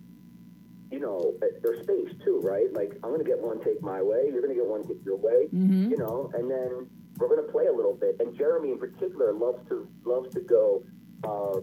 [0.93, 2.67] you know, their space too, right?
[2.73, 4.99] Like, I'm going to get one take my way, you're going to get one take
[5.05, 5.89] your way, Mhm.
[5.89, 8.17] you know, and then we're going to play a little bit.
[8.19, 10.83] And Jeremy, in particular, loves to loves to go,
[11.23, 11.61] uh,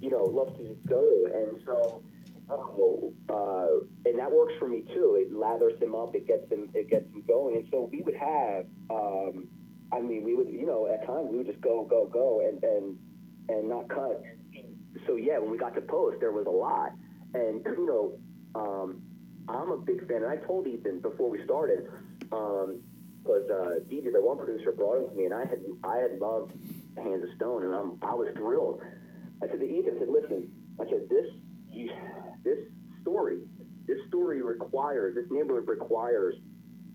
[0.00, 2.02] you know, loves to go, and so.
[3.28, 5.18] Uh, and that works for me too.
[5.20, 6.14] It lathers him up.
[6.14, 6.70] It gets him.
[6.72, 7.56] It gets him going.
[7.56, 8.64] And so we would have.
[8.90, 9.48] Um,
[9.92, 10.48] I mean, we would.
[10.48, 12.98] You know, at times we would just go, go, go, and and
[13.50, 14.22] and not cut.
[15.06, 16.92] So yeah, when we got to post, there was a lot.
[17.34, 19.02] And you know, um,
[19.48, 21.88] I'm a big fan, and I told Ethan before we started,
[23.28, 26.18] because uh, DJ, the one producer, brought him to me, and I had I had
[26.18, 26.52] loved
[26.96, 28.80] Hands of Stone, and I'm, I was thrilled.
[29.42, 31.26] I said to Ethan, I said, listen, I said this
[32.44, 32.58] this
[33.02, 33.40] story,
[33.86, 36.34] this story requires this neighborhood requires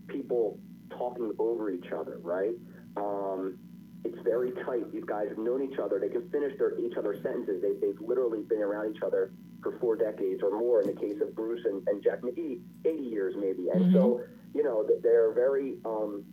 [0.08, 0.58] people
[0.90, 2.54] talking over each other, right?
[2.96, 3.58] Um,
[4.04, 4.92] it's very tight.
[4.92, 5.98] These guys have known each other.
[5.98, 7.62] They can finish their each other's sentences.
[7.62, 10.82] They, they've literally been around each other for four decades or more.
[10.82, 13.70] In the case of Bruce and, and Jack McGee, 80 years maybe.
[13.72, 14.20] And so,
[14.54, 15.74] you know, th- they're very.
[15.84, 16.24] Um,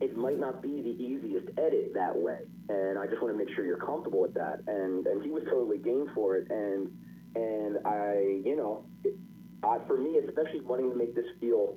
[0.00, 3.54] it might not be the easiest edit that way, and I just want to make
[3.54, 4.60] sure you're comfortable with that.
[4.66, 6.50] And and he was totally game for it.
[6.50, 6.90] And
[7.36, 9.14] and I, you know, it,
[9.62, 11.76] uh, for me, especially wanting to make this feel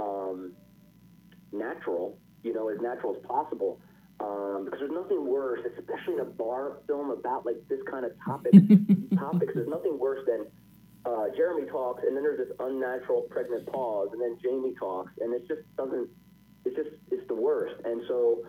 [0.00, 0.52] um,
[1.52, 3.80] natural, you know, as natural as possible.
[4.20, 8.12] Um, because there's nothing worse, especially in a bar film about like this kind of
[8.24, 8.52] topic
[9.18, 9.52] topics.
[9.54, 10.46] There's nothing worse than
[11.06, 15.34] uh, Jeremy talks, and then there's this unnatural pregnant pause, and then Jamie talks, and
[15.34, 16.08] it just doesn't.
[16.64, 17.74] It's just it's the worst.
[17.84, 18.46] And so,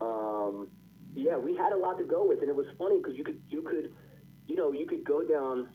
[0.00, 0.68] um,
[1.14, 3.40] yeah, we had a lot to go with, and it was funny because you could
[3.50, 3.92] you could,
[4.46, 5.68] you know, you could go down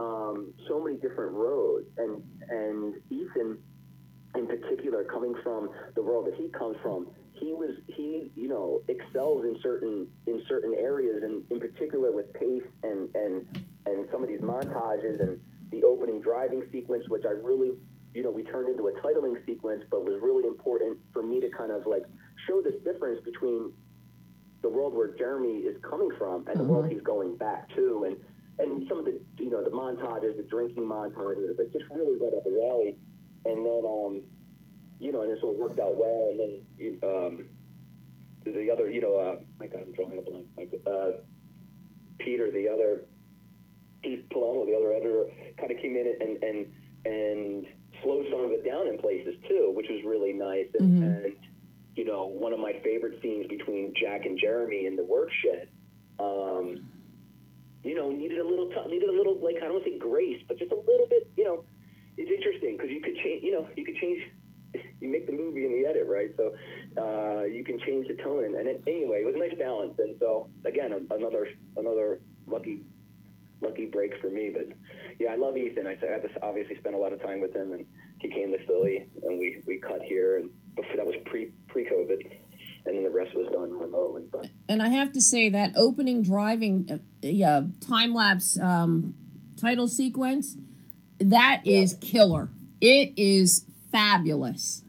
[0.00, 3.58] um, so many different roads, and and Ethan
[4.36, 7.08] in particular, coming from the world that he comes from,
[7.40, 12.32] he was he you know excels in certain in certain areas, and in particular with
[12.34, 17.30] pace and and and some of these montages and the opening driving sequence, which I
[17.30, 17.72] really
[18.14, 21.48] you know we turned into a titling sequence, but was really important for me to
[21.50, 22.04] kind of like
[22.46, 23.72] show this difference between
[24.62, 28.16] the world where Jeremy is coming from and the world he's going back to, and
[28.58, 32.34] and some of the you know the montages, the drinking montages, but just really right
[32.34, 32.96] up the alley.
[33.46, 34.22] And then um,
[35.00, 36.28] you know, and this all worked out well.
[36.30, 37.44] And then um,
[38.44, 40.46] the other, you know, uh, my God, I'm drawing a blank.
[40.56, 41.10] Like, uh,
[42.18, 43.04] Peter, the other,
[44.02, 45.24] Pete Palomo, the other editor,
[45.58, 46.66] kind of came in and and
[47.04, 47.66] and
[48.02, 50.68] slowed some of it down in places too, which was really nice.
[50.78, 51.36] And, and
[51.96, 55.68] you know, one of my favorite scenes between Jack and Jeremy in the work shed.
[56.18, 56.86] Um,
[57.82, 59.98] you know, needed a little, t- needed a little, like I don't want to say
[59.98, 61.30] grace, but just a little bit.
[61.36, 61.64] You know,
[62.16, 63.42] it's interesting because you could change.
[63.42, 64.22] You know, you could change.
[65.00, 66.28] You make the movie in the edit, right?
[66.36, 66.52] So
[67.00, 68.44] uh, you can change the tone.
[68.44, 69.94] And, and it, anyway, it was a nice balance.
[69.98, 72.82] And so again, another another lucky
[73.62, 74.50] lucky break for me.
[74.52, 74.68] But
[75.18, 75.86] yeah, I love Ethan.
[75.86, 77.86] I, I obviously spent a lot of time with him, and
[78.20, 81.84] he came to Philly, and we, we cut here, and before, that was pre pre
[81.84, 82.30] COVID,
[82.86, 84.24] and then the rest was done remotely.
[84.30, 89.14] But And I have to say that opening driving, uh, yeah, time lapse um,
[89.56, 90.56] title sequence,
[91.18, 92.48] that is killer.
[92.80, 94.84] It is fabulous.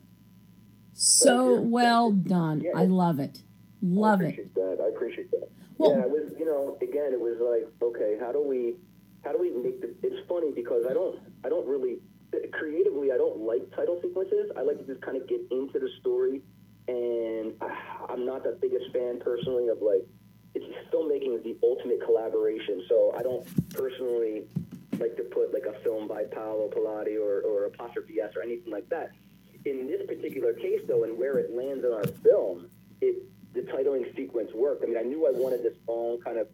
[0.94, 2.62] So well done.
[2.62, 2.72] Yeah.
[2.76, 3.42] I love it.
[3.82, 4.26] Love it.
[4.26, 4.32] I it.
[4.34, 4.78] appreciate that.
[4.84, 5.50] I appreciate that.
[5.78, 8.76] Well- yeah, it was you know again it was like okay how do we
[9.24, 11.98] how do we make the it's funny because I don't I don't really
[12.52, 14.52] creatively I don't like title sequences.
[14.58, 16.42] I like to just kind of get into the story
[16.88, 17.54] and
[18.10, 20.06] I'm not the biggest fan personally of like
[20.54, 22.84] it's filmmaking is the ultimate collaboration.
[22.90, 24.44] So I don't personally
[26.02, 29.12] film by Paolo Pilati or, or apostrophe S or anything like that.
[29.66, 32.68] In this particular case, though, and where it lands in our film,
[33.00, 34.84] it the titling sequence worked.
[34.84, 36.48] I mean, I knew I wanted this long kind of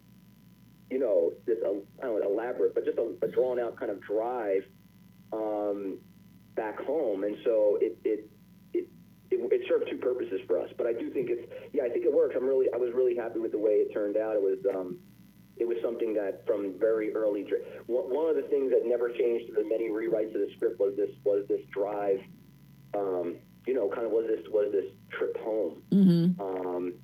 [0.90, 1.70] you know, this uh,
[2.02, 4.64] I don't know, elaborate, but just a, a drawn out kind of drive
[5.32, 5.98] um,
[6.54, 8.30] back home, and so it it,
[8.72, 8.88] it
[9.30, 10.70] it it served two purposes for us.
[10.76, 12.34] But I do think it's yeah, I think it works.
[12.36, 14.34] I'm really I was really happy with the way it turned out.
[14.34, 14.98] It was um,
[15.60, 17.46] it was something that from very early
[17.86, 20.94] one one of the things that never changed the many rewrites of the script was
[20.96, 22.20] this was this drive.
[22.94, 25.82] Um, you know, kind of was this was this trip home.
[25.92, 26.40] Mm-hmm.
[26.40, 26.94] Um,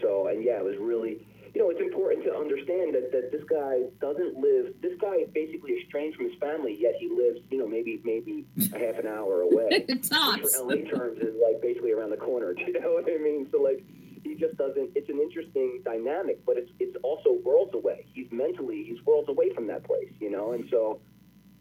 [0.00, 3.42] so, and yeah, it was really, you know, it's important to understand that, that this
[3.50, 7.58] guy doesn't live, this guy is basically estranged from his family, yet he lives, you
[7.58, 9.84] know, maybe maybe a half an hour away.
[9.88, 10.54] Which Tops.
[10.54, 12.54] for LA terms is like basically around the corner.
[12.54, 13.48] Do you know what I mean?
[13.50, 13.82] So like,
[14.28, 14.90] he just doesn't.
[14.94, 18.06] It's an interesting dynamic, but it's it's also worlds away.
[18.12, 21.00] He's mentally he's worlds away from that place, you know, and so,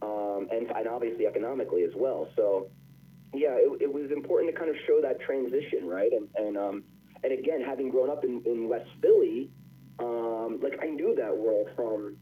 [0.01, 2.27] um, and and obviously economically as well.
[2.36, 2.69] So,
[3.34, 6.12] yeah, it, it was important to kind of show that transition, right?
[6.12, 6.84] And and um,
[7.23, 9.49] and again, having grown up in, in West Philly,
[9.99, 12.17] um, like I knew that world from,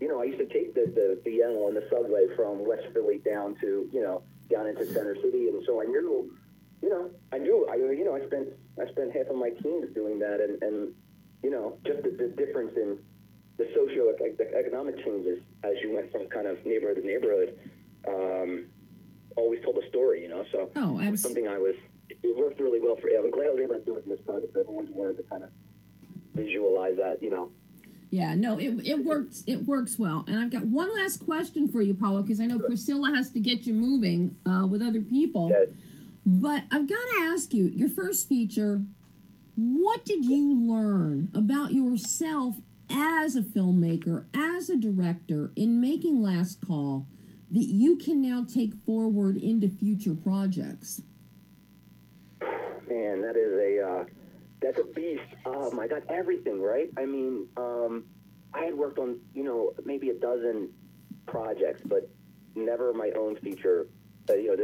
[0.00, 2.86] you know, I used to take the the the Yellow on the subway from West
[2.92, 6.32] Philly down to you know down into Center City, and so I knew,
[6.82, 8.48] you know, I knew I you know I spent
[8.80, 10.94] I spent half of my teens doing that, and and
[11.42, 12.98] you know just the, the difference in
[13.58, 14.12] the socio
[14.56, 17.58] economic changes as you went from kind of neighborhood to neighborhood.
[18.06, 18.66] Um,
[19.36, 20.44] always told a story, you know.
[20.52, 21.74] So Oh, was abs- something I was.
[22.10, 23.08] It worked really well for.
[23.08, 24.56] I'm glad I was able to do it in this project.
[24.56, 25.50] Everyone's wanted to kind of
[26.34, 27.50] visualize that, you know.
[28.10, 29.44] Yeah, no, it, it works.
[29.46, 30.24] It works well.
[30.26, 33.40] And I've got one last question for you, Paolo, because I know Priscilla has to
[33.40, 35.48] get you moving uh, with other people.
[35.50, 35.70] That,
[36.30, 38.82] But I've got to ask you, your first feature,
[39.54, 42.56] what did you learn about yourself
[42.90, 47.06] as a filmmaker, as a director, in making Last Call
[47.50, 51.00] that you can now take forward into future projects?
[52.88, 54.04] man, that is a uh,
[54.60, 55.22] that's a beast.
[55.46, 56.88] Oh my God, everything, right?
[56.96, 58.04] I mean, um,
[58.54, 60.70] I had worked on you know maybe a dozen
[61.26, 62.10] projects, but
[62.54, 63.86] never my own feature.
[64.28, 64.56] Uh, you know,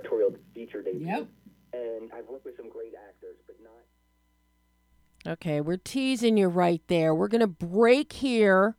[0.00, 1.06] directorial feature debut.
[1.06, 1.28] Yep.
[1.72, 5.32] And I've worked with some great actors, but not.
[5.32, 7.14] Okay, we're teasing you right there.
[7.14, 8.76] We're going to break here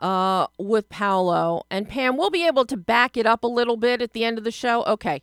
[0.00, 1.64] uh, with Paolo.
[1.70, 4.38] And Pam, we'll be able to back it up a little bit at the end
[4.38, 4.84] of the show.
[4.84, 5.22] Okay,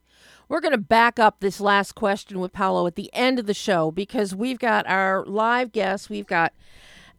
[0.49, 3.53] we're going to back up this last question with Paolo at the end of the
[3.53, 6.09] show because we've got our live guests.
[6.09, 6.53] We've got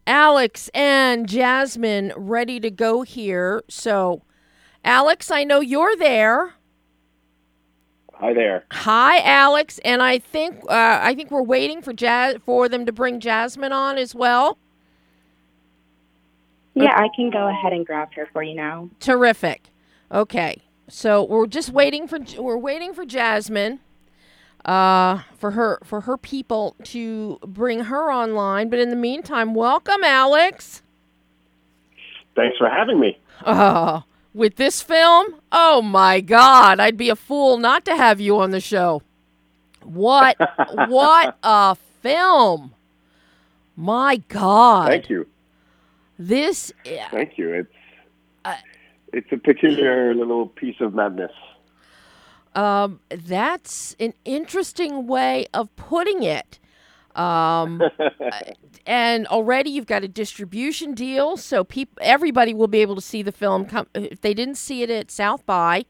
[0.06, 3.64] Alex and Jasmine ready to go here.
[3.68, 4.22] So,
[4.84, 6.54] Alex, I know you're there.
[8.18, 8.64] Hi there.
[8.70, 12.92] Hi, Alex, and I think uh, I think we're waiting for Jazz for them to
[12.92, 14.58] bring Jasmine on as well.
[16.74, 18.88] Yeah, I can go ahead and grab her for you now.
[19.00, 19.68] Terrific.
[20.10, 23.80] Okay, so we're just waiting for we're waiting for Jasmine,
[24.64, 28.70] uh, for her for her people to bring her online.
[28.70, 30.82] But in the meantime, welcome, Alex.
[32.36, 33.18] Thanks for having me.
[33.44, 38.38] Oh, with this film, oh my God, I'd be a fool not to have you
[38.38, 39.02] on the show.
[39.82, 40.36] What
[40.88, 42.74] what a film!
[43.76, 45.26] My God, Thank you.
[46.18, 47.52] this Thank you.
[47.54, 47.72] It's
[48.44, 48.56] Uh,
[49.12, 51.32] it's a peculiar little piece of madness.
[52.54, 56.58] Um, that's an interesting way of putting it.
[57.14, 57.80] Um,
[58.86, 63.22] and already you've got a distribution deal, so people, everybody will be able to see
[63.22, 63.66] the film.
[63.66, 65.84] Come, if they didn't see it at South by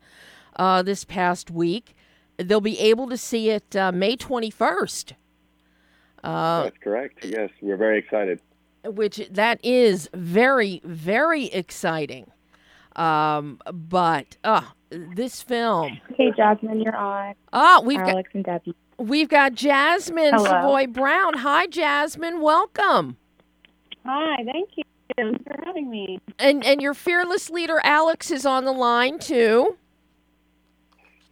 [0.56, 1.96] uh, this past week,
[2.37, 5.14] they'll be able to see it uh, May twenty first.
[6.22, 7.24] Uh, That's correct.
[7.24, 8.40] Yes, we're very excited.
[8.84, 12.30] which that is very very exciting.
[12.96, 17.34] Um, but uh, this film, Hey, Jasmine, you're on.
[17.52, 18.74] ah, we've got Alex and Debbie.
[18.98, 20.44] We've got Jasmine Hello.
[20.44, 21.35] Savoy Brown.
[21.38, 22.40] Hi, Jasmine.
[22.40, 23.16] Welcome.
[24.04, 24.85] Hi, thank you
[25.16, 26.21] for having me.
[26.38, 29.77] And and your fearless leader Alex is on the line too.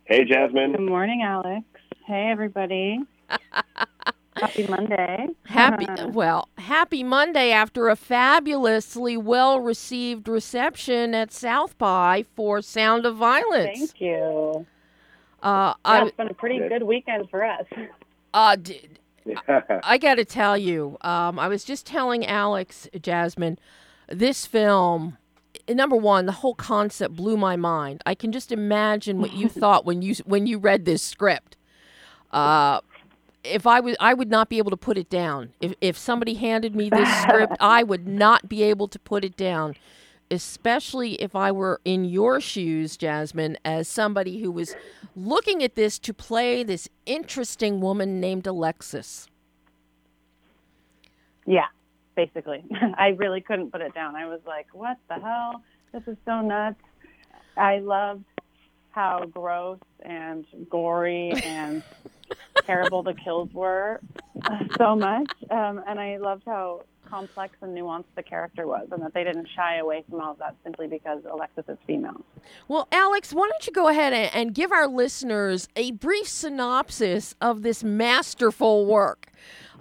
[0.05, 0.73] Hey, Jasmine.
[0.73, 1.65] Good morning, Alex.
[2.07, 3.01] Hey, everybody.
[4.37, 5.29] Happy Monday.
[5.45, 6.09] Happy uh-huh.
[6.09, 13.17] well, happy Monday after a fabulously well received reception at South by for Sound of
[13.17, 13.79] Violence.
[13.79, 14.67] Thank you.
[15.43, 17.65] Uh, Yeah, I it's been a pretty good weekend for us.
[18.35, 18.89] uh, d-
[19.85, 23.59] I got to tell you, um, I was just telling Alex, Jasmine,
[24.09, 25.19] this film.
[25.69, 28.03] Number one, the whole concept blew my mind.
[28.05, 31.57] I can just imagine what you thought when you when you read this script.
[32.33, 32.81] Uh,
[33.45, 35.51] if I was, I would not be able to put it down.
[35.61, 39.37] If if somebody handed me this script, I would not be able to put it
[39.37, 39.75] down.
[40.33, 44.75] Especially if I were in your shoes, Jasmine, as somebody who was
[45.15, 49.29] looking at this to play this interesting woman named Alexis.
[51.47, 51.67] Yeah.
[52.17, 52.65] basically.
[52.99, 54.17] I really couldn't put it down.
[54.17, 55.63] I was like, what the hell?
[55.93, 56.81] This is so nuts.
[57.57, 58.25] I loved
[58.91, 61.83] how gross and gory and
[62.65, 64.01] terrible the kills were
[64.45, 65.31] uh, so much.
[65.51, 69.47] Um, and I loved how complex and nuanced the character was and that they didn't
[69.55, 72.25] shy away from all of that simply because Alexis is female.
[72.69, 77.35] Well, Alex, why don't you go ahead and, and give our listeners a brief synopsis
[77.43, 79.27] of this masterful work?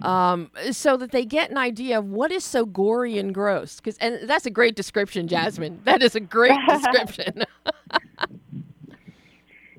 [0.02, 3.76] Um, so that they get an idea of what is so gory and gross.
[3.76, 5.80] Because and that's a great description, Jasmine.
[5.84, 7.44] That is a great description.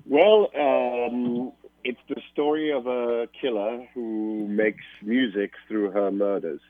[0.05, 6.61] Well, um, it's the story of a killer who makes music through her murders.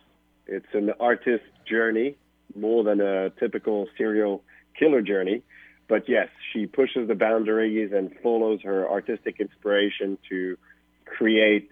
[0.47, 2.17] It's an artist's journey
[2.55, 4.43] more than a typical serial
[4.77, 5.43] killer journey.
[5.87, 10.57] But yes, she pushes the boundaries and follows her artistic inspiration to
[11.05, 11.69] create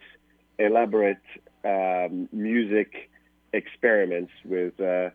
[0.59, 1.21] elaborate
[1.63, 3.09] um, music
[3.53, 5.09] experiments with uh,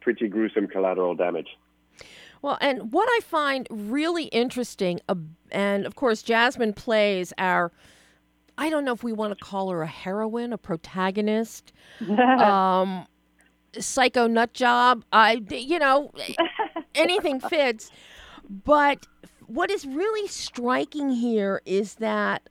[0.00, 1.48] pretty gruesome collateral damage.
[2.42, 5.16] Well, and what I find really interesting, uh,
[5.50, 7.72] and of course, Jasmine plays our.
[8.58, 11.72] I don't know if we want to call her a heroine, a protagonist,
[12.08, 13.06] um,
[13.78, 15.04] psycho nut job.
[15.12, 16.12] I, you know,
[16.94, 17.90] anything fits.
[18.48, 19.06] But
[19.46, 22.48] what is really striking here is that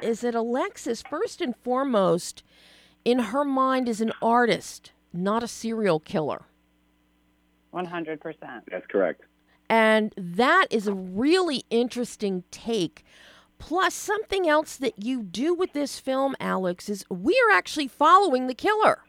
[0.00, 2.42] is that Alexis, first and foremost,
[3.04, 6.46] in her mind, is an artist, not a serial killer.
[7.74, 8.18] 100%.
[8.70, 9.22] That's correct.
[9.68, 13.04] And that is a really interesting take.
[13.62, 18.48] Plus, something else that you do with this film, Alex, is we are actually following
[18.48, 19.04] the killer.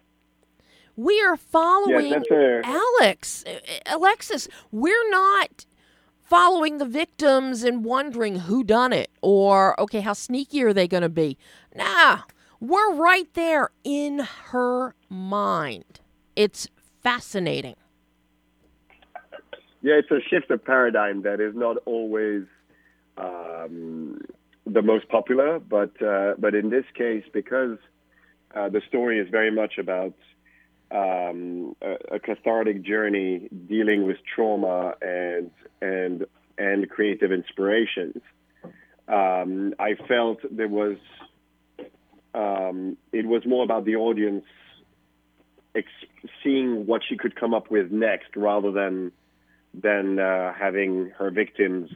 [0.95, 2.63] We are following yes.
[2.63, 3.43] Alex,
[3.87, 4.47] Alexis.
[4.71, 5.65] We're not
[6.21, 11.01] following the victims and wondering who done it or okay, how sneaky are they going
[11.01, 11.35] to be?
[11.75, 12.19] Nah,
[12.59, 15.99] we're right there in her mind.
[16.35, 16.67] It's
[17.01, 17.75] fascinating.
[19.81, 22.43] Yeah, it's a shift of paradigm that is not always
[23.17, 24.21] um,
[24.65, 27.77] the most popular, but uh, but in this case, because
[28.55, 30.13] uh, the story is very much about
[30.91, 35.51] um, a, a, cathartic journey dealing with trauma and
[35.81, 36.25] and
[36.57, 38.21] and creative inspirations.
[39.07, 40.97] Um, I felt there was
[42.33, 44.45] um, it was more about the audience
[45.75, 45.87] ex-
[46.43, 49.11] seeing what she could come up with next, rather than
[49.73, 51.89] than uh, having her victims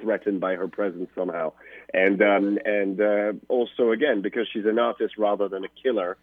[0.00, 1.52] threatened by her presence somehow.
[1.92, 6.16] And um, and uh, also again because she's an artist rather than a killer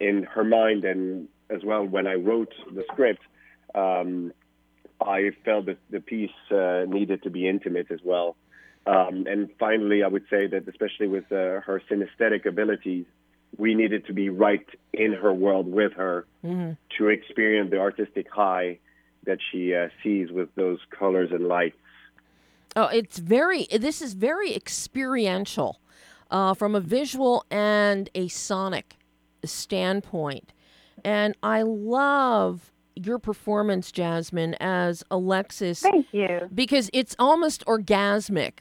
[0.00, 3.22] in her mind and as well when I wrote the script.
[3.74, 4.32] Um,
[5.00, 8.36] I felt that the piece uh, needed to be intimate as well.
[8.86, 13.04] Um, and finally, I would say that especially with uh, her synesthetic abilities,
[13.56, 16.72] we needed to be right in her world with her mm-hmm.
[16.96, 18.78] to experience the artistic high
[19.28, 21.76] that she uh, sees with those colors and lights.
[22.74, 23.68] Oh, it's very.
[23.70, 25.80] This is very experiential,
[26.30, 28.96] uh, from a visual and a sonic
[29.44, 30.52] standpoint,
[31.04, 35.80] and I love your performance, Jasmine, as Alexis.
[35.80, 36.48] Thank you.
[36.52, 38.60] Because it's almost orgasmic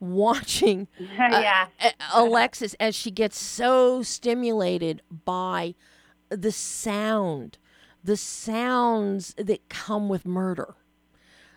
[0.00, 1.66] watching uh, yeah.
[2.12, 5.74] Alexis as she gets so stimulated by
[6.30, 7.58] the sound
[8.02, 10.74] the sounds that come with murder,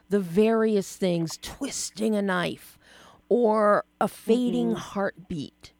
[0.09, 2.77] the various things, twisting a knife,
[3.29, 4.77] or a fading mm-hmm.
[4.77, 5.73] heartbeat,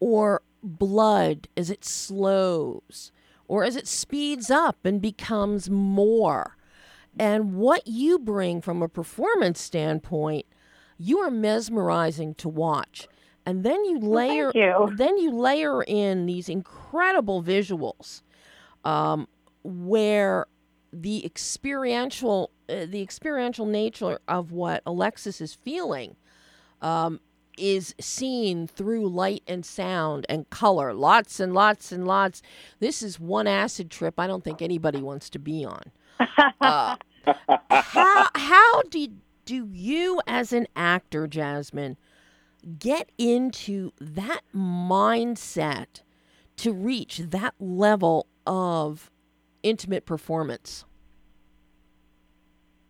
[0.00, 3.12] or blood as it slows,
[3.46, 6.56] or as it speeds up and becomes more.
[7.18, 10.46] And what you bring from a performance standpoint,
[10.98, 13.08] you are mesmerizing to watch.
[13.46, 14.96] And then you layer well, you.
[14.96, 18.22] then you layer in these incredible visuals.
[18.84, 19.26] Um,
[19.68, 20.46] where
[20.92, 26.16] the experiential uh, the experiential nature of what Alexis is feeling
[26.80, 27.20] um,
[27.56, 30.94] is seen through light and sound and color.
[30.94, 32.42] Lots and lots and lots.
[32.80, 35.82] This is one acid trip I don't think anybody wants to be on.
[36.60, 36.96] Uh,
[37.70, 39.06] how how do
[39.44, 41.96] do you as an actor, Jasmine,
[42.78, 46.02] get into that mindset
[46.56, 49.10] to reach that level of
[49.62, 50.84] intimate performance?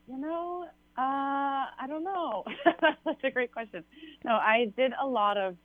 [0.09, 0.64] You know,
[0.97, 2.45] uh, I don't know.
[3.05, 3.85] That's a great question.
[4.25, 5.57] No, I did a lot of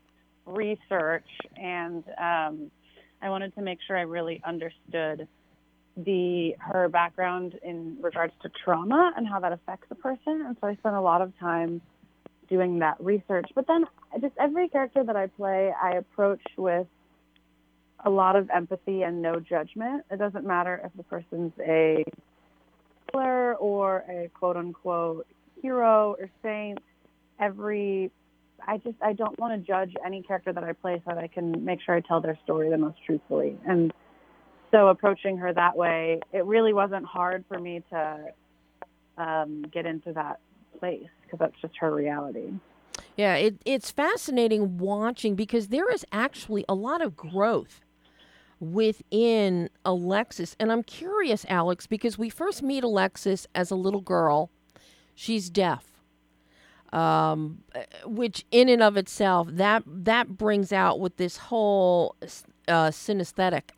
[0.46, 2.72] research and um,
[3.22, 5.28] I wanted to make sure I really understood
[5.96, 10.44] the her background in regards to trauma and how that affects a person.
[10.46, 11.82] And so I spent a lot of time
[12.50, 13.50] doing that research.
[13.56, 13.86] But then
[14.20, 16.88] just every character that I play, I approach with
[18.06, 20.04] a lot of empathy and no judgment.
[20.12, 22.04] It doesn't matter if the person's a
[23.12, 25.28] killer or a quote unquote
[25.62, 26.80] hero or saint.
[27.40, 28.12] Every
[28.66, 31.28] I just I don't want to judge any character that I play so that I
[31.28, 33.58] can make sure I tell their story the most truthfully.
[33.68, 33.94] And
[34.72, 38.26] so approaching her that way, it really wasn't hard for me to
[39.18, 40.40] um, get into that
[40.80, 42.52] place because that's just her reality.
[43.16, 47.82] Yeah, it, it's fascinating watching because there is actually a lot of growth
[48.64, 50.56] within Alexis.
[50.60, 54.50] And I'm curious, Alex, because we first meet Alexis as a little girl.
[55.16, 55.90] She's deaf.
[56.92, 57.64] Um,
[58.06, 63.72] which in and of itself that that brings out with this whole uh, synesthetic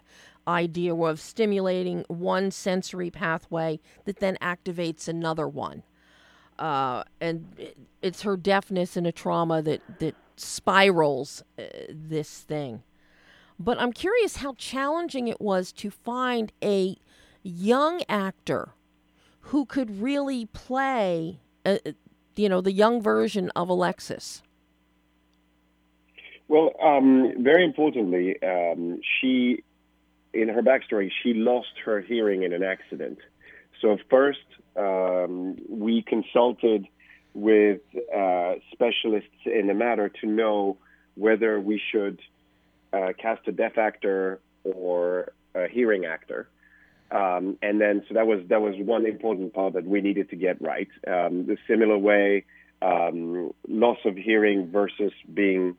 [0.46, 5.84] idea of stimulating one sensory pathway that then activates another one
[6.60, 7.46] uh, and
[8.02, 12.84] it's her deafness and a trauma that that spirals uh, this thing.
[13.58, 16.98] But I'm curious how challenging it was to find a
[17.44, 18.70] young actor
[19.40, 21.92] who could really play, uh, uh
[22.36, 24.42] you know, the young version of Alexis.
[26.48, 29.64] Well, um, very importantly, um, she,
[30.34, 33.20] in her backstory, she lost her hearing in an accident.
[33.82, 34.46] So first,
[34.76, 36.88] um, we consulted
[37.34, 37.82] with
[38.16, 40.78] uh, specialists in the matter to know
[41.16, 42.20] whether we should
[42.96, 46.48] uh, cast a deaf actor or a hearing actor.
[47.12, 50.36] Um, and then, so that was that was one important part that we needed to
[50.36, 50.90] get right.
[51.08, 52.46] Um, the similar way,
[52.82, 55.76] um, loss of hearing versus being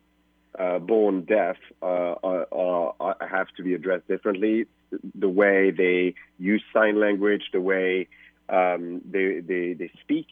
[0.58, 4.66] uh, born deaf uh, uh, have to be addressed differently.
[5.14, 8.08] The way they use sign language, the way
[8.48, 10.28] um, they, they, they speak.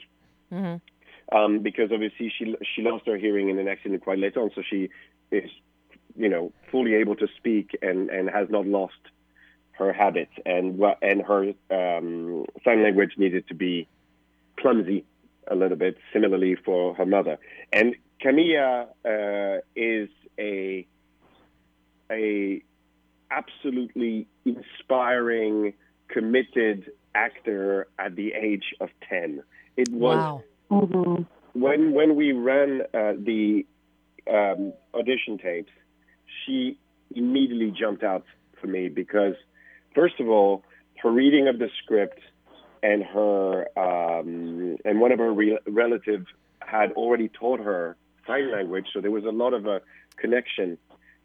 [0.53, 1.37] Mm-hmm.
[1.37, 4.62] Um, because obviously she she lost her hearing in an accident quite late on, so
[4.68, 4.91] she
[5.30, 5.51] is,
[6.17, 8.95] you know, fully able to speak and, and has not lost
[9.73, 13.89] her habits, and and her um, sign language needed to be
[14.59, 15.05] clumsy
[15.49, 17.39] a little bit, similarly for her mother.
[17.73, 20.09] And Camilla uh, is
[20.39, 20.87] a
[22.11, 22.62] a
[23.31, 25.75] absolutely inspiring,
[26.09, 29.43] committed actor at the age of 10.
[29.77, 30.43] It was wow.
[30.71, 31.23] mm-hmm.
[31.61, 33.67] when when we ran uh, the
[34.31, 35.73] um, audition tapes,
[36.45, 36.78] she
[37.14, 38.24] immediately jumped out
[38.61, 39.35] for me because,
[39.95, 40.62] first of all,
[41.03, 42.20] her reading of the script
[42.82, 46.26] and her um, and one of her re- relatives
[46.61, 49.80] had already taught her sign language, so there was a lot of a
[50.16, 50.78] connection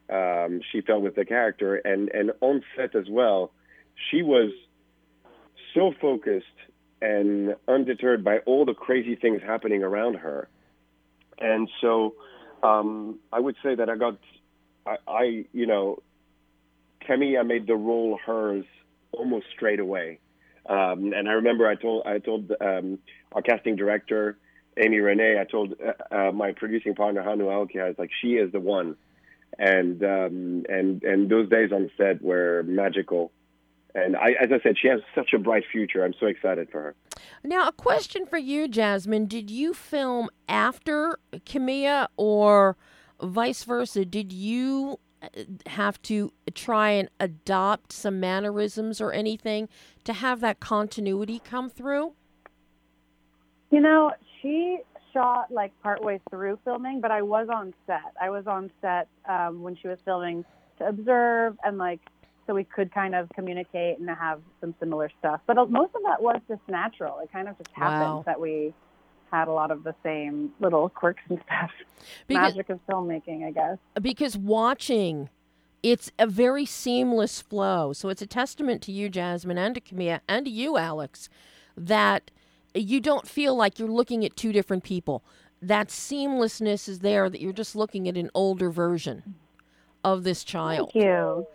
[0.10, 3.51] um, she felt with the character, and and on set as well,
[4.10, 4.51] she was
[5.74, 6.45] so focused
[7.01, 10.49] and undeterred by all the crazy things happening around her.
[11.38, 12.16] And so
[12.64, 14.18] um, I would say that I got,
[14.86, 16.00] I, I you know,
[17.02, 18.66] Camilla made the role hers
[19.12, 20.20] almost straight away.
[20.66, 23.00] Um, and I remember I told I told um,
[23.32, 24.38] our casting director
[24.78, 28.34] Amy Renee, I told uh, uh, my producing partner Hannu Aukia, I was like, she
[28.34, 28.96] is the one.
[29.58, 33.32] And um, and and those days on set were magical
[33.96, 36.04] and I, as I said, she has such a bright future.
[36.04, 36.96] I'm so excited for her.
[37.44, 39.26] Now, a question for you, Jasmine.
[39.26, 42.78] Did you film after Camilla or
[43.22, 44.06] vice versa?
[44.06, 45.28] Did you uh,
[45.68, 49.70] have to try and adopt some mannerisms or anything
[50.04, 52.14] to have that continuity come through?
[53.72, 54.12] You know,
[54.42, 54.80] she
[55.14, 58.14] shot like partway through filming, but I was on set.
[58.22, 60.46] I was on set um, when she was filming
[60.80, 62.00] to observe and like
[62.50, 65.40] so we could kind of communicate and have some similar stuff.
[65.46, 67.20] But most of that was just natural.
[67.20, 68.24] It kind of just happened wow.
[68.26, 68.74] that we
[69.32, 71.72] had a lot of the same little quirks and stuff.
[72.28, 73.78] Because, Magic of filmmaking, I guess.
[74.02, 75.28] Because watching,
[75.84, 77.92] it's a very seamless flow.
[77.92, 81.28] So it's a testament to you, Jasmine, and to Camilla, and to you, Alex,
[81.76, 82.32] that
[82.74, 85.26] you don't feel like you're looking at two different people.
[85.62, 89.36] That seamlessness is there, that you're just looking at an older version
[90.04, 90.92] of this child.
[90.94, 91.48] Thank you.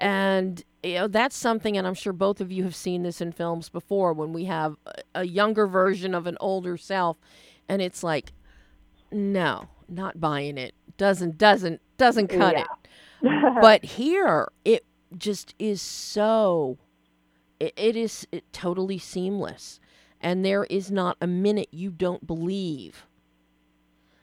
[0.00, 3.32] And you know that's something and i'm sure both of you have seen this in
[3.32, 4.76] films before when we have
[5.14, 7.16] a younger version of an older self
[7.68, 8.32] and it's like
[9.10, 10.74] no not buying it.
[10.96, 12.64] Doesn't doesn't doesn't cut yeah.
[13.22, 14.84] it but here it
[15.16, 16.78] just is so
[17.60, 19.78] it, it is it, totally seamless.
[20.20, 23.06] And there is not a minute you don't believe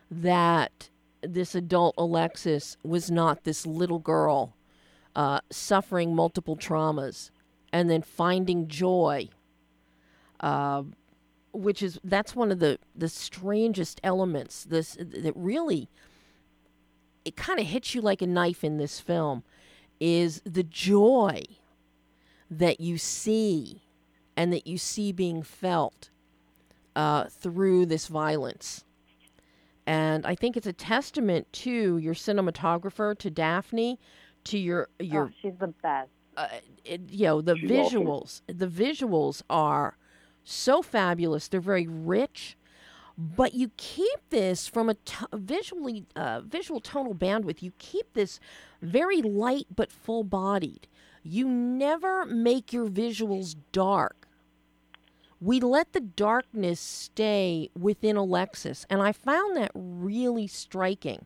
[0.09, 0.89] that
[1.21, 4.55] this adult alexis was not this little girl
[5.15, 7.31] uh, suffering multiple traumas
[7.71, 9.27] and then finding joy
[10.39, 10.83] uh,
[11.51, 15.89] which is that's one of the the strangest elements this that really
[17.25, 19.43] it kind of hits you like a knife in this film
[19.99, 21.43] is the joy
[22.49, 23.83] that you see
[24.35, 26.09] and that you see being felt
[26.95, 28.83] uh, through this violence.
[29.85, 33.99] And I think it's a testament to your cinematographer, to Daphne,
[34.45, 36.09] to your your oh, she's the best.
[36.37, 36.47] uh,
[36.85, 37.67] it, you know the awesome.
[37.67, 39.97] visuals the visuals are
[40.43, 41.47] so fabulous.
[41.47, 42.55] They're very rich
[43.21, 47.61] but you keep this from a t- visually uh, visual tonal bandwidth.
[47.61, 48.39] You keep this
[48.81, 50.87] very light but full bodied
[51.23, 54.27] you never make your visuals dark.
[55.41, 61.25] We let the darkness stay within alexis and i found that really striking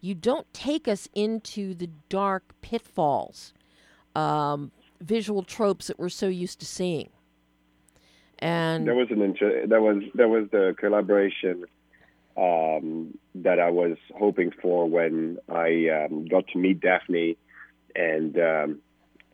[0.00, 3.52] you don't take us into the dark pitfalls
[4.16, 7.10] um, visual tropes that we're so used to seeing.
[8.38, 11.64] And There was an inter- that was that was the collaboration
[12.36, 17.36] um, that I was hoping for when I um, got to meet Daphne,
[17.94, 18.78] and um,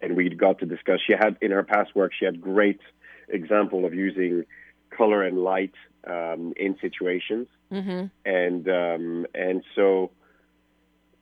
[0.03, 0.99] and we got to discuss.
[1.07, 2.81] She had in her past work, she had great
[3.29, 4.45] example of using
[4.91, 5.75] color and light
[6.07, 8.11] um, in situations, Mhm.
[8.25, 10.11] and um, and so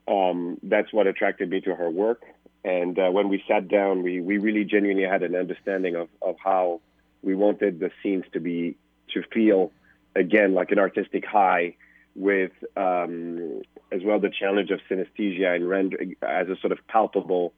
[0.07, 2.23] um, that's what attracted me to her work.
[2.65, 6.37] And uh, when we sat down, we, we really genuinely had an understanding of, of
[6.43, 6.81] how
[7.23, 8.77] we wanted the scenes to be
[9.13, 9.71] to feel
[10.17, 11.77] again like an artistic high,
[12.15, 17.53] with um, as well the challenge of synesthesia and render as a sort of palpable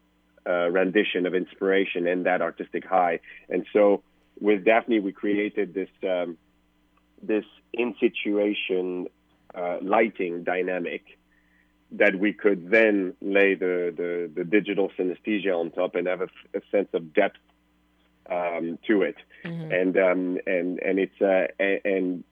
[0.46, 3.20] uh, rendition of inspiration and that artistic high.
[3.48, 4.02] And so
[4.40, 6.38] with Daphne, we created this um,
[7.22, 9.08] this in situation
[9.54, 11.02] uh, lighting dynamic
[11.92, 16.28] that we could then lay the, the, the digital synesthesia on top and have a,
[16.54, 17.38] a sense of depth
[18.30, 19.16] um, to it.
[19.72, 22.24] And um, and and it's uh, a- and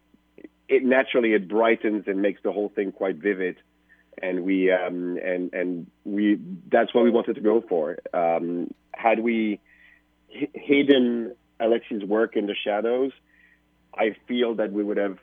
[0.69, 3.57] it naturally it brightens and makes the whole thing quite vivid.
[4.21, 6.39] And we um, and and we
[6.71, 7.99] that's what we wanted to go for.
[8.13, 9.61] Um, had we
[10.33, 13.13] h- hidden Alexi's work in the shadows,
[13.97, 15.19] I feel that we would have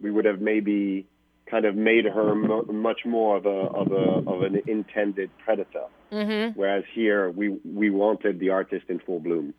[0.00, 1.06] we would have maybe
[1.52, 5.84] kind of made her mo- much more of a of a of an intended predator.
[6.10, 6.56] Mhm.
[6.56, 7.50] Whereas here we
[7.80, 9.52] we wanted the artist in full bloom.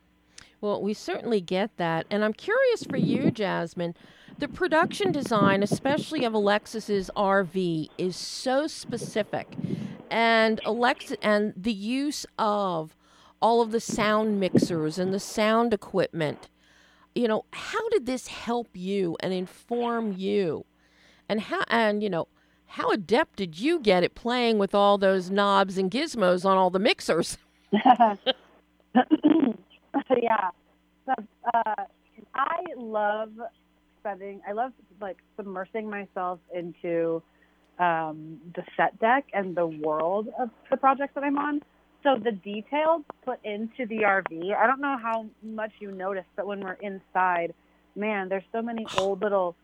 [0.59, 2.07] Well, we certainly get that.
[2.09, 3.93] And I'm curious for you, Jasmine.
[4.39, 9.47] The production design, especially of Alexis's RV, is so specific.
[10.09, 12.95] And Alexis and the use of
[13.41, 16.49] all of the sound mixers and the sound equipment.
[17.13, 20.65] You know, how did this help you and inform you?
[21.29, 22.27] And how and you know,
[22.65, 26.69] how adept did you get at playing with all those knobs and gizmos on all
[26.69, 27.37] the mixers?
[30.21, 30.49] yeah.
[31.05, 31.13] So,
[31.53, 31.83] uh,
[32.35, 33.31] I love
[33.99, 34.41] spending.
[34.47, 34.71] I love
[35.01, 37.21] like submersing myself into
[37.79, 41.61] um, the set deck and the world of the projects that I'm on.
[42.03, 44.55] So the details put into the RV.
[44.55, 47.53] I don't know how much you notice, but when we're inside,
[47.95, 49.55] man, there's so many old little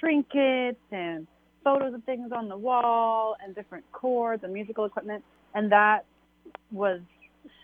[0.00, 1.26] trinkets and
[1.64, 5.22] photos of things on the wall and different chords and musical equipment,
[5.54, 6.04] and that
[6.70, 7.00] was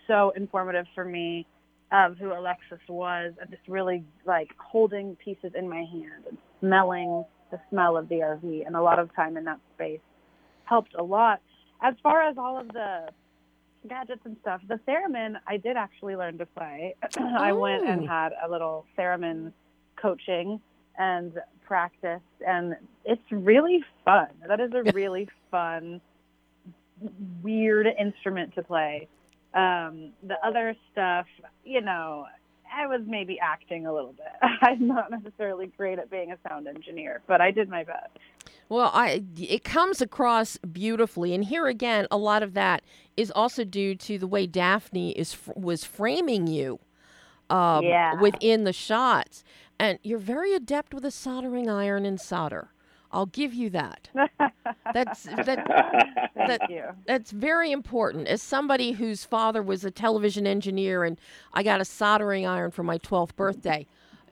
[0.07, 1.45] so informative for me
[1.91, 7.23] of who Alexis was and just really like holding pieces in my hand and smelling
[7.51, 9.99] the smell of the RV and a lot of time in that space
[10.65, 11.39] helped a lot.
[11.81, 13.09] As far as all of the
[13.87, 16.95] gadgets and stuff, the theremin I did actually learn to play.
[17.17, 18.07] I went and Oh.
[18.07, 19.51] had a little theremin
[20.01, 20.59] coaching
[20.97, 21.33] and
[21.65, 24.27] practice and it's really fun.
[24.47, 26.01] That is a really fun
[27.41, 29.07] weird instrument to play.
[29.53, 31.25] Um, the other stuff,
[31.63, 32.25] you know,
[32.75, 34.25] I was maybe acting a little bit.
[34.61, 38.17] I'm not necessarily great at being a sound engineer, but I did my best.
[38.69, 42.81] Well, I it comes across beautifully, and here again, a lot of that
[43.15, 46.79] is also due to the way Daphne is was framing you,
[47.49, 48.19] um, Yeah.
[48.19, 49.43] within the shots,
[49.79, 52.69] and you're very adept with a soldering iron and solder.
[53.11, 54.09] I'll give you that.
[54.93, 55.45] That's that.
[56.35, 56.83] Thank That- you.
[57.05, 58.27] That's very important.
[58.27, 61.19] As somebody whose father was a television engineer and
[61.53, 63.85] I got a soldering iron for my 12th birthday,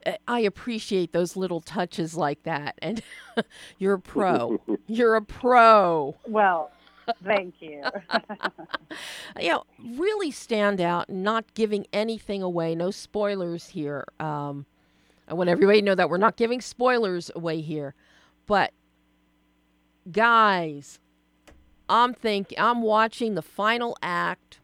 [0.05, 2.73] uh, I appreciate those little touches like that.
[2.81, 3.03] And
[3.77, 4.59] you're a pro.
[4.87, 6.15] You're a pro.
[6.27, 6.71] Well,
[7.23, 7.83] thank you.
[9.39, 12.73] You know, really stand out, not giving anything away.
[12.73, 14.05] No spoilers here.
[14.19, 14.65] Um,
[15.31, 17.95] I want everybody to know that we're not giving spoilers away here.
[18.47, 18.73] But
[20.11, 20.99] guys,
[21.87, 24.59] I'm thinking I'm watching the final act,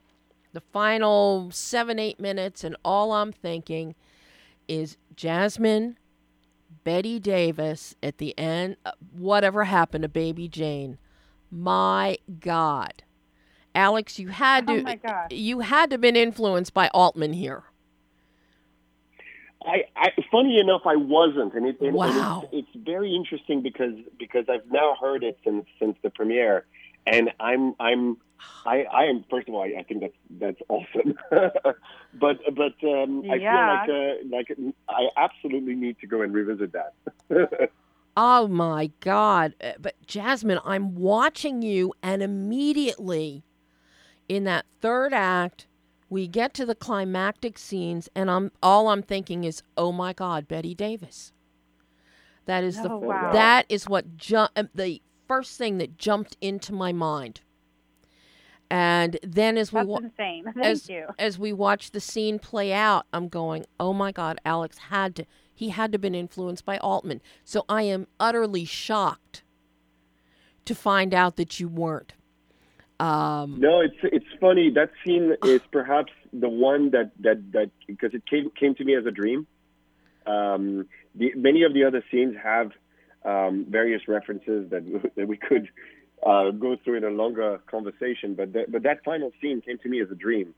[0.52, 3.96] the final seven, eight minutes, and all I'm thinking
[4.68, 5.98] is Jasmine,
[6.84, 10.98] Bette Davis at the end, uh, whatever happened to Baby Jane.
[11.50, 13.04] My God.
[13.74, 17.64] Alex, you had to Oh you had to been influenced by Altman here.
[19.66, 22.42] I, I funny enough, I wasn't, and, it, and, Wow.
[22.42, 26.66] and it's, it's very interesting because because I've now heard it since since the premiere,
[27.06, 28.18] and I'm I'm
[28.66, 31.16] I, I am first of all I, I think that's that's awesome,
[32.14, 33.34] but but um, Yeah.
[33.34, 37.70] I feel like uh, like I absolutely need to go and revisit that.
[38.20, 39.54] Oh my God.
[39.64, 43.44] Uh, But Jasmine, I'm watching you, and immediately
[44.28, 45.68] in that third act,
[46.10, 50.48] we get to the climactic scenes, and I'm all I'm thinking is, oh my God,
[50.48, 51.34] Bette Davis.
[52.46, 53.34] That is the Oh, wow.
[53.34, 57.42] that is what ju- uh, the first thing that jumped into my mind.
[58.70, 60.44] And then as we wa- insane.
[60.54, 61.08] Thank as you.
[61.20, 65.26] as we watch the scene play out, I'm going, "Oh my God, Alex had to.
[65.54, 69.44] He had to have been influenced by Altman." So I am utterly shocked
[70.66, 72.14] to find out that you weren't.
[73.00, 74.72] Um, No, it's it's funny.
[74.72, 78.96] That scene is perhaps the one that that that because it came came to me
[78.96, 79.46] as a dream.
[80.26, 82.72] Um, the, many of the other scenes have
[83.24, 85.70] um, various references that that we could
[86.26, 89.90] uh, go through in a longer conversation, but that, but that final scene came to
[89.90, 90.56] me as a dream,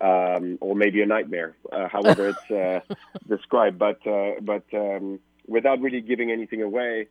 [0.00, 2.94] um, or maybe a nightmare, uh, however it's uh,
[3.28, 3.78] described.
[3.78, 7.08] But uh, but um, without really giving anything away,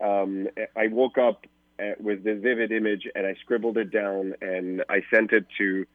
[0.00, 1.46] um, I woke up
[1.78, 5.86] uh, with this vivid image and I scribbled it down and I sent it to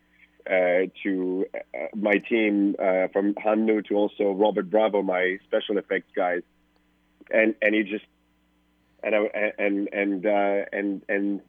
[0.45, 6.11] uh, to uh, my team uh, from Hannu to also Robert Bravo, my special effects
[6.15, 6.41] guys,
[7.31, 8.05] and and he just
[9.01, 11.41] and I and and uh, and and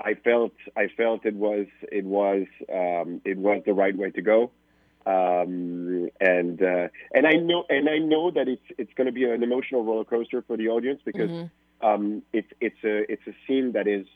[0.00, 4.22] I felt I felt it was it was um, it was the right way to
[4.22, 4.50] go.
[5.06, 9.24] Um, and uh, and I know and I know that it's it's going to be
[9.24, 11.50] an emotional roller coaster for the audience because mhm.
[11.84, 14.06] Um, it's it's a it's a scene that is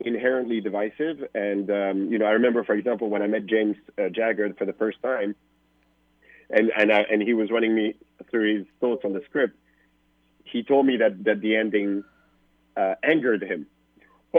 [0.00, 1.24] inherently divisive.
[1.34, 4.66] And um, you know, I remember, for example, when I met James uh, Jagger for
[4.66, 5.34] the first time,
[6.50, 7.94] and and I, and he was running me
[8.30, 9.56] through his thoughts on the script.
[10.44, 12.04] He told me that that the ending
[12.76, 13.66] uh, angered him,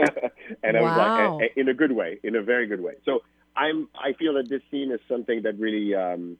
[0.62, 2.94] and I was like, in a good way, in a very good way.
[3.04, 3.22] So
[3.56, 6.36] I'm I feel that this scene is something that really um,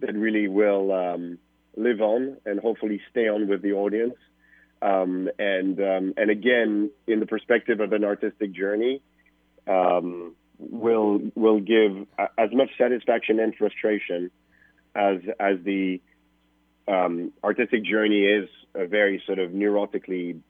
[0.00, 1.38] that really will um,
[1.76, 4.16] live on and hopefully stay on with the audience.
[4.82, 9.00] Um, and um, and again, in the perspective of an artistic journey,
[9.66, 12.06] um, will will give
[12.38, 14.30] as much satisfaction and frustration
[14.94, 16.00] as as the
[16.88, 20.40] um, artistic journey is a very sort of neurotically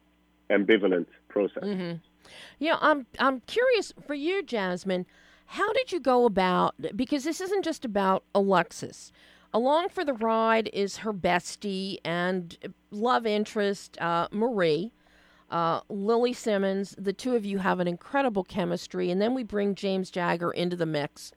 [0.51, 1.62] ambivalent process.
[1.62, 1.97] Mm-hmm.
[2.59, 5.07] Yeah, I'm I'm curious for you, Jasmine.
[5.47, 6.74] How did you go about?
[6.97, 9.12] Because this isn't just about Alexis.
[9.57, 12.59] Along for the ride is her bestie and
[12.91, 14.93] love interest, uh, Marie,
[15.51, 16.95] uh, Lily Simmons.
[16.99, 20.77] The two of you have an incredible chemistry, and then we bring James Jagger into
[20.77, 21.33] the mix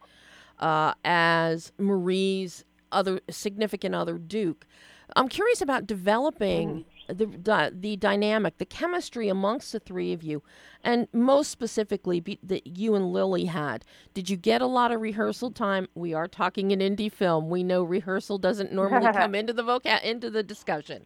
[0.59, 4.67] uh, as Marie's other significant other, Duke.
[5.15, 6.83] I'm curious about developing
[7.13, 10.41] the, the dynamic, the chemistry amongst the three of you,
[10.83, 13.83] and most specifically be, that you and Lily had.
[14.13, 15.87] Did you get a lot of rehearsal time?
[15.95, 17.49] We are talking an indie film.
[17.49, 21.05] We know rehearsal doesn't normally come into the voca- into the discussion,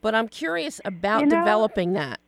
[0.00, 2.20] but I'm curious about You know- developing that.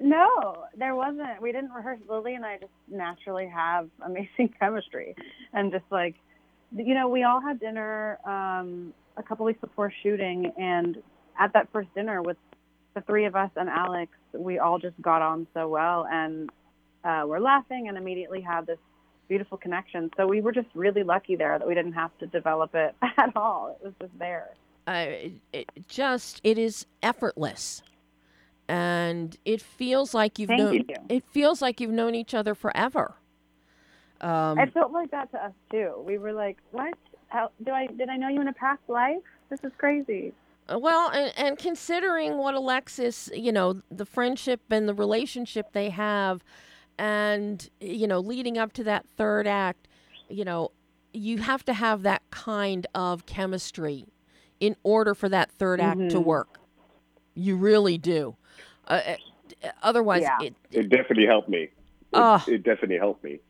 [0.00, 1.42] No, there wasn't.
[1.42, 1.98] We didn't rehearse.
[2.08, 5.16] Lily and I just naturally have amazing chemistry,
[5.52, 6.14] and just like,
[6.74, 10.98] you know, we all had dinner um, a couple weeks before shooting, and
[11.40, 12.36] at that first dinner with
[12.94, 16.50] the three of us and Alex, we all just got on so well, and
[17.04, 18.78] uh, we're laughing, and immediately had this
[19.28, 20.10] beautiful connection.
[20.16, 23.36] So we were just really lucky there that we didn't have to develop it at
[23.36, 23.76] all.
[23.80, 24.48] It was just there.
[24.86, 25.06] uh,
[25.52, 27.82] it just it is effortless
[28.68, 30.96] and it feels like you've Thank known you.
[31.08, 33.14] it feels like you've known each other forever
[34.20, 35.92] um, It felt like that to us too.
[36.04, 36.94] We were like, "What?
[37.28, 39.22] How do I did I know you in a past life?
[39.48, 40.32] This is crazy."
[40.76, 46.42] Well and, and considering what alexis you know the friendship and the relationship they have
[46.98, 49.88] and you know leading up to that third act
[50.28, 50.70] you know
[51.12, 54.04] you have to have that kind of chemistry
[54.60, 56.24] in order for that third act to Mhm.
[56.24, 56.60] work
[57.34, 58.36] you really do
[58.88, 59.00] uh,
[59.62, 60.38] uh, otherwise Yeah.
[60.40, 61.70] it, It definitely helped me.
[62.12, 63.40] It, it definitely helped me.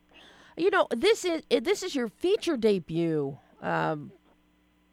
[0.57, 4.13] You know, this is eh, this is your feature debut, um,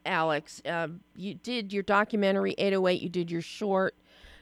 [0.06, 0.62] Alex.
[0.66, 3.01] Um, you did your documentary 808.
[3.01, 3.95] You did your short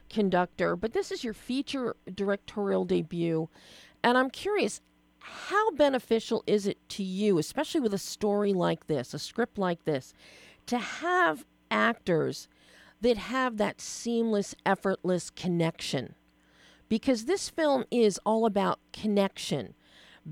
[0.09, 3.49] conductor, but this is your feature directorial debut,
[4.03, 4.81] and I'm curious.
[5.25, 9.85] How beneficial is it to you, especially with a story like this, a script like
[9.85, 10.13] this,
[10.65, 12.49] to have actors
[12.99, 16.15] that have that seamless, effortless connection?
[16.89, 19.75] Because this film is all about connection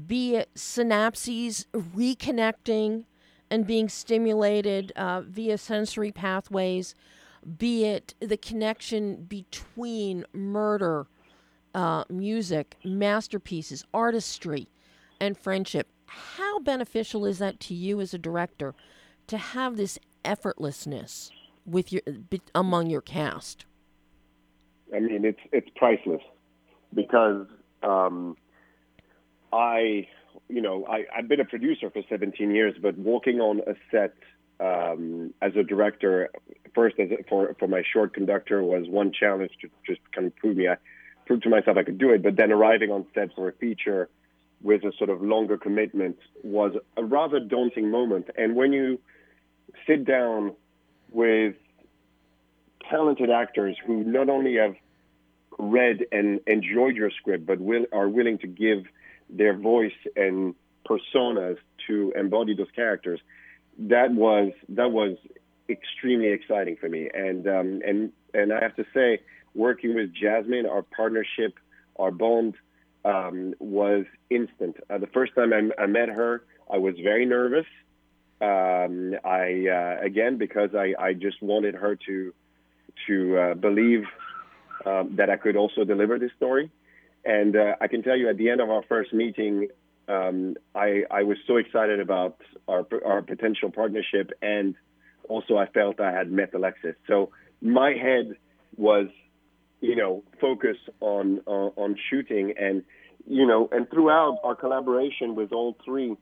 [0.08, 3.06] be it synapses reconnecting
[3.52, 6.96] and being stimulated uh, via sensory pathways,
[7.58, 11.06] be it the connection between murder,
[11.76, 14.70] uh, music, masterpieces, artistry,
[15.20, 15.88] and friendship.
[16.06, 18.74] How beneficial is that to you as a director
[19.28, 21.30] to have this effortlessness
[21.66, 22.02] with your
[22.56, 23.66] among your cast?
[24.96, 26.22] I mean, it's it's priceless
[26.94, 27.48] because
[27.84, 28.36] um,
[29.54, 30.08] I,
[30.52, 34.14] you know, I, I've been a producer for 17 years, but walking on a set
[34.60, 36.30] um, as a director,
[36.76, 40.36] first as a, for for my short conductor was one challenge to just kind of
[40.36, 40.78] prove me I
[41.26, 42.22] proved to myself I could do it.
[42.22, 44.10] But then arriving on set for a feature
[44.62, 48.30] with a sort of longer commitment was a rather daunting moment.
[48.38, 49.00] And when you
[49.88, 50.54] sit down
[51.12, 51.56] with
[52.90, 54.76] talented actors who not only have
[55.58, 58.86] read and enjoyed your script, but will, are willing to give
[59.32, 60.56] their voice and
[60.86, 61.58] personas
[61.88, 63.20] to embody those characters,
[63.78, 65.18] that was that was
[65.70, 67.10] extremely exciting for me.
[67.14, 69.20] And um, and and I have to say,
[69.54, 71.56] working with Jasmine, our partnership,
[71.98, 72.56] our bond
[73.06, 74.78] um, was instant.
[74.90, 77.66] Uh, the first time I, I, met her, I was very nervous.
[78.40, 82.34] Um, I uh, again because I, I just wanted her to
[83.08, 84.04] to uh, believe
[84.86, 86.72] um, that I could also deliver this story.
[87.24, 89.68] And uh, I can tell you, at the end of our first meeting,
[90.08, 94.76] um, I, I was so excited about our our potential partnership, and
[95.30, 96.96] also I felt I had met Alexis.
[97.08, 97.30] So
[97.62, 98.36] my head
[98.76, 99.08] was
[99.82, 102.84] you know, focus on uh, on shooting and
[103.28, 106.16] you know, and throughout our collaboration with all three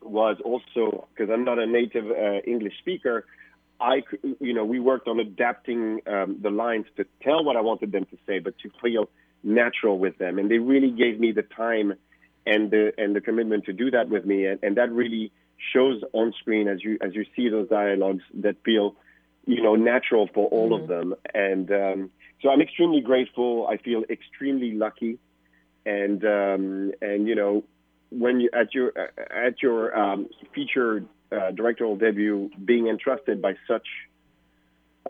[0.00, 3.26] was also because I'm not a native uh, English speaker.
[3.80, 4.02] I,
[4.40, 8.06] you know, we worked on adapting um, the lines to tell what I wanted them
[8.06, 9.08] to say, but to feel
[9.42, 11.94] natural with them, and they really gave me the time
[12.46, 15.32] and the and the commitment to do that with me, and, and that really
[15.72, 18.94] shows on screen as you as you see those dialogues that feel,
[19.46, 20.82] you know, natural for all mm-hmm.
[20.82, 22.10] of them, and um,
[22.42, 23.66] so I'm extremely grateful.
[23.68, 25.18] I feel extremely lucky,
[25.84, 27.64] and um, and you know,
[28.10, 33.86] when you at your at your um, feature uh, directorial debut, being entrusted by such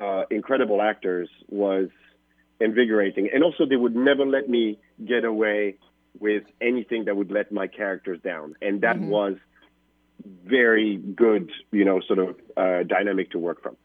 [0.01, 1.89] uh, incredible actors was
[2.61, 5.77] invigorating, and also they would never let me get away
[6.19, 9.11] with anything that would let my characters down, and that mm-hmm.
[9.11, 9.37] was
[10.45, 13.77] very good, you know, sort of uh, dynamic to work from.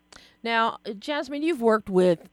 [0.42, 2.30] Now, Jasmine, you've worked with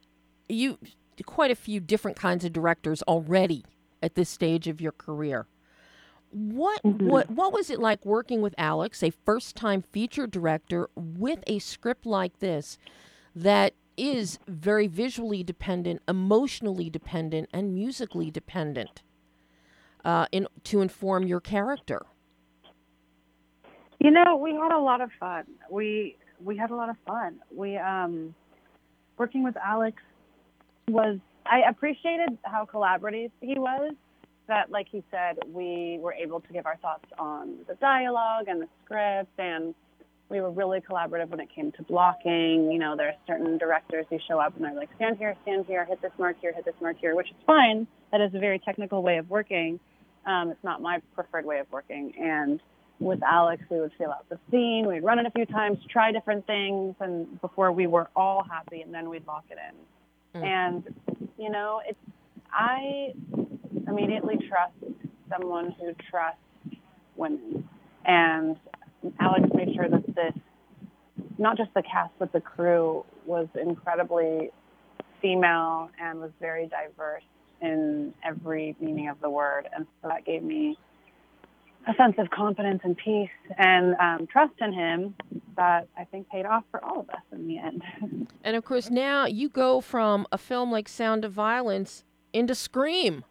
[0.49, 0.79] you
[1.27, 3.65] quite a few different kinds of directors already
[4.03, 5.47] at this stage of your career.
[6.31, 7.09] What mm-hmm.
[7.09, 12.07] what what was it like working with Alex, a first-time feature director with a script
[12.07, 12.79] like this
[13.35, 19.03] that is very visually dependent, emotionally dependent, and musically dependent
[20.05, 22.07] uh, in to inform your character?
[23.99, 25.45] You know, we had a lot of fun.
[25.71, 27.41] We we had a lot of fun.
[27.55, 28.35] We um,
[29.19, 30.03] working with Alex
[30.89, 33.93] was I appreciated how collaborative he was.
[34.49, 38.63] That, like he said, we were able to give our thoughts on the dialogue and
[38.63, 39.75] the script, and
[40.31, 42.71] we were really collaborative when it came to blocking.
[42.71, 45.67] You know, there are certain directors who show up and they're like, stand here, stand
[45.67, 47.87] here, hit this mark here, hit this mark here, which is fine.
[48.13, 49.81] That is a very technical way of working.
[50.27, 52.13] Um, it's not my preferred way of working.
[52.19, 52.61] And
[53.01, 56.13] with Alex, we would fill out the scene, we'd run it a few times, try
[56.13, 59.59] different things, and before we were all happy, and then we'd lock it
[60.35, 60.41] in.
[60.41, 60.45] Mm.
[60.45, 61.99] And, you know, it's,
[62.53, 63.15] I
[63.89, 64.75] immediately trust
[65.31, 66.39] someone who trusts
[67.17, 67.67] women.
[68.05, 68.57] And
[69.19, 70.35] Alex made sure that this,
[71.39, 74.51] not just the cast, but the crew was incredibly
[75.23, 77.23] female and was very diverse
[77.61, 79.69] in every meaning of the word.
[79.75, 80.79] And so that gave me
[81.89, 85.15] a sense of confidence and peace and um, trust in him
[85.57, 87.83] that I think paid off for all of us in the end.
[88.45, 93.25] and of course, now you go from a film like Sound of Violence into Scream,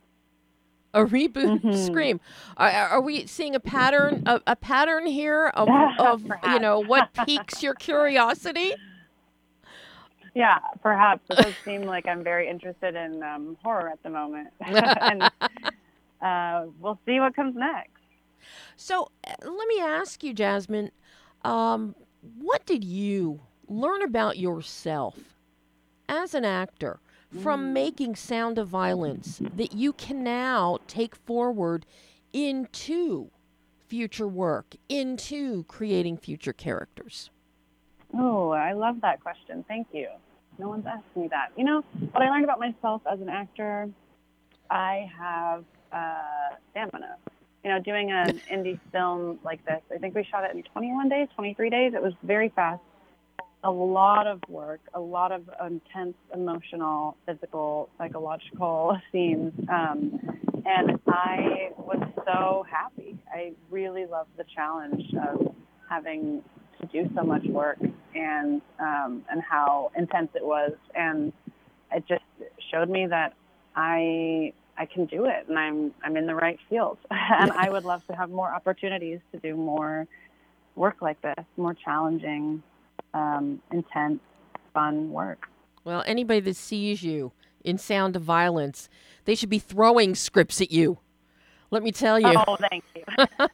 [0.93, 1.73] a reboot mm-hmm.
[1.73, 2.19] Scream.
[2.57, 5.69] Are, are, we seeing a pattern a, a pattern here of,
[5.99, 8.73] of you know what piques your curiosity?
[10.35, 14.49] Yeah, perhaps it does seem like I'm very interested in um, horror at the moment,
[14.61, 15.23] and
[16.21, 17.91] uh, we'll see what comes next.
[18.77, 20.91] So uh, let me ask you, Jasmine,
[21.43, 21.95] um,
[22.37, 25.17] what did you learn about yourself
[26.07, 26.99] as an actor
[27.41, 27.73] from mm.
[27.73, 31.86] making Sound of Violence that you can now take forward
[32.34, 33.30] into
[33.88, 37.30] future work, into creating future characters?
[38.13, 39.63] Oh, I love that question.
[39.67, 40.07] Thank you.
[40.57, 41.51] No one's asked me that.
[41.55, 43.89] You know, what I learned about myself as an actor,
[44.69, 47.15] I have uh, stamina.
[47.63, 51.09] you know, doing an indie film like this, I think we shot it in 21
[51.09, 51.93] days, 23 days.
[51.93, 52.82] It was very fast.
[53.64, 59.53] A lot of work, a lot of intense emotional, physical, psychological scenes.
[59.70, 60.20] Um,
[60.66, 63.18] and I was so happy.
[63.34, 65.53] I really loved the challenge of
[65.89, 66.43] having
[66.80, 67.80] to do so much work
[68.16, 70.74] and um, and how intense it was.
[70.95, 71.34] And
[71.91, 72.24] it just
[72.72, 73.34] showed me that
[73.76, 76.97] I I can do it and I'm I'm in the right field.
[77.12, 80.07] and I would love to have more opportunities to do more
[80.76, 82.64] work like this, more challenging,
[83.14, 84.20] um, intense,
[84.74, 85.47] fun work.
[85.84, 87.32] Well, anybody that sees you
[87.64, 88.89] in Sound of Violence,
[89.26, 90.99] they should be throwing scripts at you.
[91.72, 92.34] Let me tell you.
[92.47, 93.03] Oh, thank you.
[93.18, 93.45] and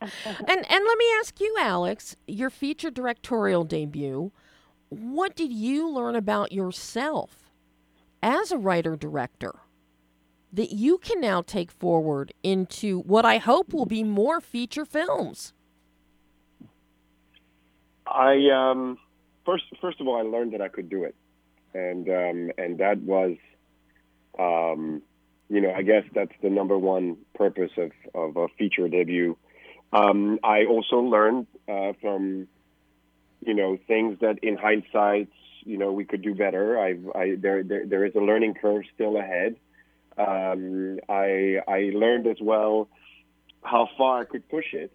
[0.47, 4.31] and let me ask you, Alex, your feature directorial debut.
[4.89, 7.51] What did you learn about yourself
[8.23, 9.55] as a writer director
[10.53, 15.53] that you can now take forward into what I hope will be more feature films?
[18.07, 18.97] I um,
[19.45, 21.15] first first of all, I learned that I could do it,
[21.73, 23.37] and um, and that was,
[24.37, 25.01] um,
[25.49, 29.37] you know, I guess that's the number one purpose of of a feature debut.
[29.93, 32.47] Um, I also learned uh, from,
[33.45, 35.29] you know, things that in hindsight,
[35.63, 36.77] you know, we could do better.
[36.79, 39.55] I've, I there, there there is a learning curve still ahead.
[40.17, 42.89] Um, I I learned as well
[43.63, 44.91] how far I could push it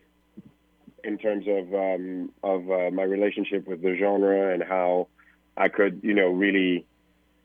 [1.04, 5.08] in terms of um, of uh, my relationship with the genre and how
[5.56, 6.86] I could, you know, really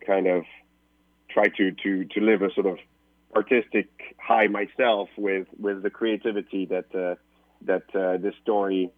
[0.05, 0.43] kind of
[1.29, 2.77] try to to to live a sort of
[3.35, 7.15] artistic high myself with with the creativity that uh,
[7.61, 8.91] that uh, this story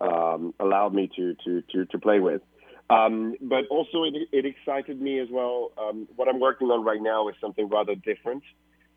[0.00, 2.42] um, allowed me to to to to play with.
[2.90, 5.72] Um, but also, it, it excited me as well.
[5.78, 8.42] Um, what I'm working on right now is something rather different,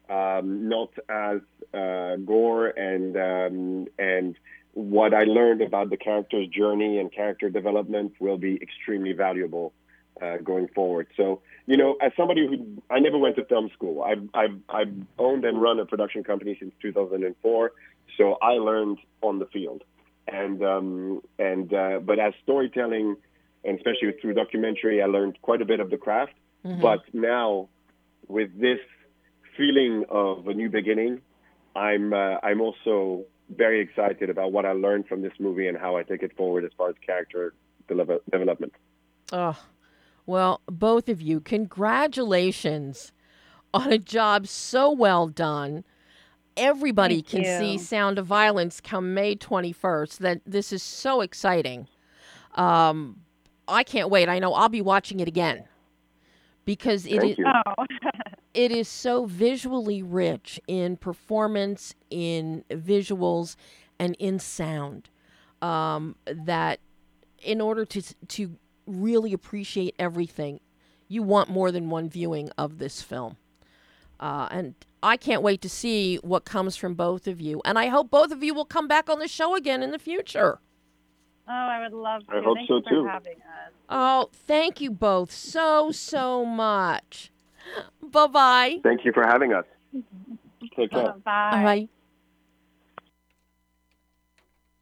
[0.10, 1.39] um, not as
[1.74, 4.36] uh, gore and um, and
[4.76, 9.73] what I learned about the character's journey and character development will be extremely valuable
[10.21, 11.07] uh, going forward.
[11.15, 14.93] So, you know, as somebody who I never went to film school, I've, I've, I've
[15.17, 17.71] owned and run a production company since 2004.
[18.17, 19.84] So I learned on the field,
[20.28, 23.17] and um, and uh, but as storytelling,
[23.63, 26.34] and especially through documentary, I learned quite a bit of the craft.
[26.65, 26.82] Mm-hmm.
[26.82, 27.67] But now,
[28.28, 28.80] with this
[29.57, 31.21] feeling of a new beginning,
[31.76, 35.95] I'm uh, I'm also very excited about what I learned from this movie and how
[35.97, 37.53] I take it forward as far as character
[37.87, 38.73] deliver- development.
[39.31, 39.57] Oh,
[40.25, 43.11] well, both of you, congratulations
[43.73, 45.83] on a job so well done.
[46.57, 47.57] Everybody Thank can you.
[47.59, 50.17] see Sound of Violence come May 21st.
[50.19, 51.87] That this is so exciting.
[52.55, 53.21] Um,
[53.67, 54.29] I can't wait.
[54.29, 55.65] I know I'll be watching it again
[56.63, 57.45] because it Thank is you.
[57.45, 57.85] Oh,
[58.56, 63.56] it is so visually rich in performance, in visuals,
[63.99, 65.10] and in sound
[65.62, 66.80] um, that
[67.43, 68.56] in order to to
[68.88, 70.60] really appreciate everything,
[71.08, 73.36] you want more than one viewing of this film.
[74.20, 77.62] Uh, and I can't wait to see what comes from both of you.
[77.66, 79.99] And I hope both of you will come back on the show again in the
[79.99, 80.60] future.
[81.47, 82.38] oh, I would love to.
[82.38, 83.06] I hope Thank so, you for too.
[83.06, 83.74] having us.
[83.89, 87.32] Oh, thank you both so, so much.
[88.11, 88.80] Bye bye.
[88.84, 89.66] Thank you for having us.
[90.76, 91.13] Take care.
[91.24, 91.49] Bye.
[91.53, 91.89] All right.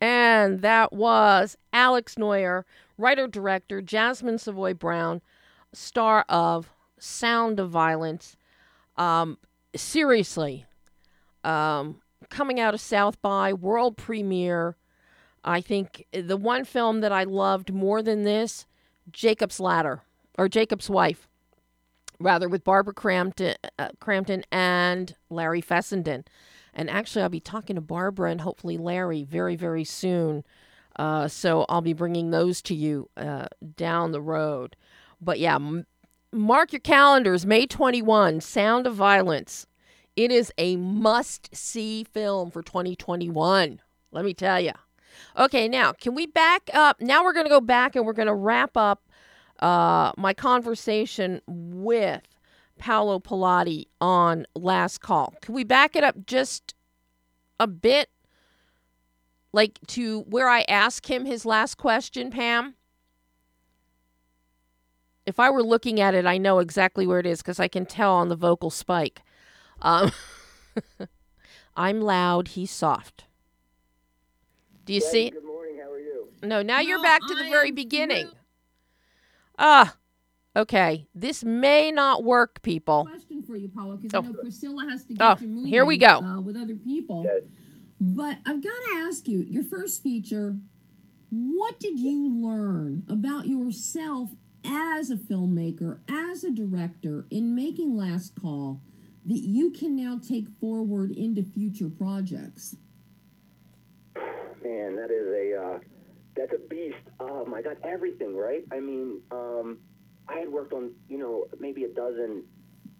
[0.01, 2.65] And that was Alex Noyer,
[2.97, 5.21] writer director, Jasmin Savoy Brown,
[5.71, 6.69] star of
[6.99, 8.35] Sound of Violence.
[8.97, 9.37] Um,
[9.75, 10.65] seriously,
[11.45, 14.75] um, coming out of South by, world premiere.
[15.43, 18.65] I think the one film that I loved more than this,
[19.11, 20.01] Jacob's Ladder,
[20.37, 21.27] or Jacob's Wife,
[22.23, 26.25] rather, with Barbara Crampton, uh, Crampton and Larry Fessenden.
[26.73, 30.43] And actually, I'll be talking to Barbara and hopefully Larry very, very soon.
[30.95, 34.75] Uh, so I'll be bringing those to you uh, down the road.
[35.21, 35.85] But yeah, m-
[36.31, 39.67] mark your calendars May 21, Sound of Violence.
[40.15, 43.81] It is a must see film for 2021.
[44.11, 44.73] Let me tell you.
[45.37, 47.01] Okay, now, can we back up?
[47.01, 49.03] Now we're going to go back and we're going to wrap up
[49.63, 52.21] uh, my conversation with
[52.77, 55.33] Paolo Pilladi on Last Call.
[55.41, 56.75] Can we back it up just
[57.59, 58.09] a bit?
[59.53, 62.75] Like to where I asked him his last question, Pam?
[65.25, 67.85] If I were looking at it, I know exactly where it is because I can
[67.85, 69.21] tell on the vocal spike.
[69.81, 70.11] Um,
[71.77, 73.25] I'm loud, he's soft.
[74.85, 75.29] Do you see?
[75.29, 75.77] Good morning.
[75.81, 76.27] How are you?
[76.41, 78.25] No, now you're back to the very I'm beginning.
[78.27, 78.37] through.
[79.57, 79.95] Ah,
[80.55, 81.07] okay.
[81.13, 83.05] This may not work, people.
[83.05, 84.27] Question for you, Paolo, because Oh.
[84.27, 86.19] I know Priscilla has to get Oh, to moving, here we go.
[86.19, 87.23] Uh, with other people.
[87.25, 87.43] Yes.
[87.99, 90.57] But I've got to ask you, your first feature,
[91.29, 94.31] what did you learn about yourself
[94.65, 98.81] as a filmmaker, as a director, in making Last Call
[99.25, 102.75] that you can now take forward into future projects?
[104.63, 105.79] Man, that is a uh,
[106.35, 106.95] that's a beast.
[107.19, 108.63] Um, I got everything right.
[108.71, 109.79] I mean, um,
[110.27, 112.43] I had worked on you know maybe a dozen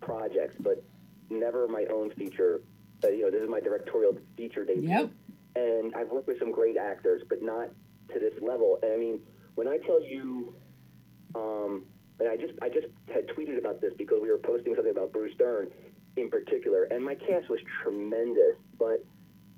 [0.02, 0.84] projects, but
[1.30, 2.62] never my own feature.
[3.04, 4.90] Uh, you know, this is my directorial feature debut.
[4.90, 5.12] Yep.
[5.56, 7.70] And I've worked with some great actors, but not
[8.12, 8.80] to this level.
[8.82, 9.20] And I mean,
[9.56, 10.56] when I tell you,
[11.36, 11.86] um,
[12.20, 15.12] and I just I just had tweeted about this because we were posting something about
[15.12, 15.70] Bruce Dern
[16.16, 19.04] in particular, and my cast was tremendous, but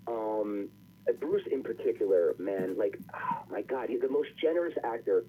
[0.07, 0.69] um,
[1.13, 5.25] Bruce in particular, man, like, oh my God, he's the most generous actor.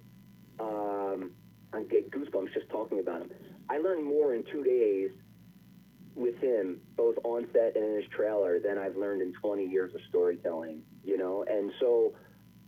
[0.58, 1.32] Um,
[1.72, 3.30] I get goosebumps just talking about him.
[3.68, 5.10] I learned more in two days
[6.14, 9.94] with him, both on set and in his trailer, than I've learned in 20 years
[9.94, 11.44] of storytelling, you know?
[11.48, 12.14] And so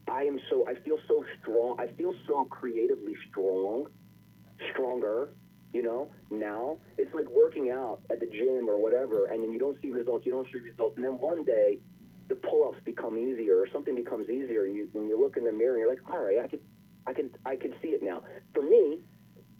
[0.06, 1.76] I am so, I feel so strong.
[1.78, 3.86] I feel so creatively strong,
[4.72, 5.30] stronger,
[5.72, 6.78] you know, now.
[6.98, 10.26] It's like working out at the gym or whatever, and then you don't see results,
[10.26, 10.96] you don't see results.
[10.96, 11.78] And then one day,
[12.29, 15.53] the pull-ups become easier or something becomes easier and you, when you look in the
[15.53, 16.61] mirror and you're like, all right, I can,
[17.07, 18.22] I can, I can see it now.
[18.55, 18.99] For me,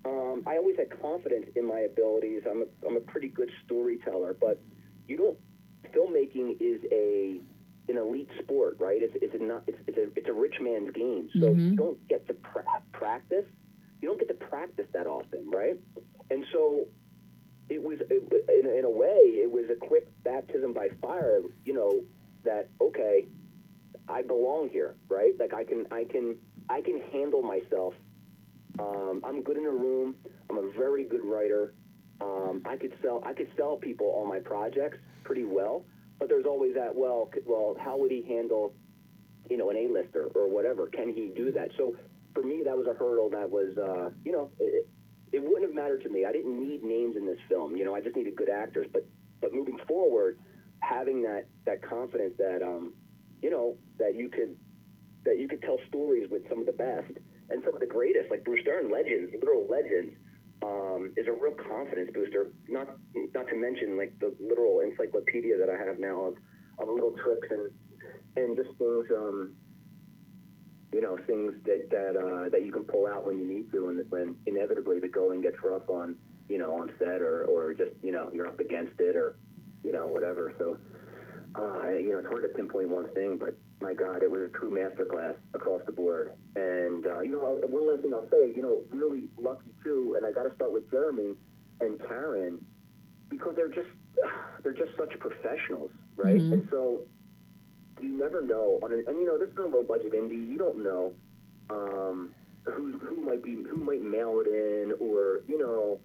[0.05, 2.43] um, I always had confidence in my abilities.
[2.49, 4.61] I'm a, I'm a pretty good storyteller, but
[5.07, 5.39] you don't.
[5.95, 7.41] Filmmaking is a
[7.89, 8.99] an elite sport, right?
[9.01, 11.31] It's it's a not it's, it's a it's a rich man's game.
[11.41, 11.71] So Mhm.
[11.71, 13.45] you don't get to pra- practice.
[14.01, 15.77] You don't get to practice that often, right?
[16.31, 16.87] And so
[17.69, 21.41] it was it, in, in a way it was a quick baptism by fire.
[21.65, 22.01] You know
[22.49, 23.27] that okay,
[24.09, 25.33] I belong here, right?
[25.39, 26.37] Like I can I can
[26.69, 27.95] I can handle myself
[28.79, 30.15] um, I'm good in a room.
[30.51, 31.75] I'm a very good writer.
[32.21, 33.23] Um, I could sell.
[33.25, 35.85] I could sell people on my projects pretty well.
[36.19, 36.95] But there's always that.
[36.95, 38.75] Well, well, how would he handle,
[39.49, 40.87] you know, an A-lister or whatever?
[40.89, 41.71] Can he do that?
[41.77, 41.97] So
[42.35, 43.31] for me, that was a hurdle.
[43.31, 44.89] That was, uh, you know, it,
[45.33, 46.25] it wouldn't have mattered to me.
[46.25, 47.77] I didn't need names in this film.
[47.77, 48.87] You know, I just needed good actors.
[48.93, 49.07] But
[49.41, 50.39] but moving forward,
[50.81, 52.93] having that that confidence that um,
[53.43, 54.57] you know, that you could
[55.25, 57.11] that you could tell stories with some of the best
[57.51, 60.15] and some of the greatest, like Bruce Dern, legends, literal legends,
[60.63, 62.49] um, is a real confidence booster.
[62.69, 62.89] Not
[63.35, 66.35] not to mention like the literal encyclopedia that I have now of,
[66.79, 67.71] of little tricks and
[68.37, 69.53] and just things, um,
[70.93, 73.89] you know, things that that uh, that you can pull out when you need to,
[73.89, 76.17] and when inevitably the going gets rough on
[76.49, 79.37] you know on set or or just you know you're up against it or
[79.85, 80.53] you know whatever.
[80.59, 80.77] So
[81.57, 84.49] uh, you know, it's hard to pinpoint one thing, but my God, it was a
[84.59, 86.33] true masterclass across the board.
[86.57, 90.27] And uh, you know, one last thing I'll say, you know, really lucky too, and
[90.27, 91.35] I got to start with Jeremy
[91.81, 92.59] and Taryn
[93.29, 93.89] because they're just
[94.63, 96.37] they're just such professionals, right?
[96.37, 96.53] Mhm.
[96.53, 97.01] And so
[98.01, 98.79] you never know.
[98.83, 100.47] On an, and you know, this is a low budget indie.
[100.49, 101.13] You don't know
[101.71, 102.31] um,
[102.65, 105.99] who who might be who might mail it in, or you know,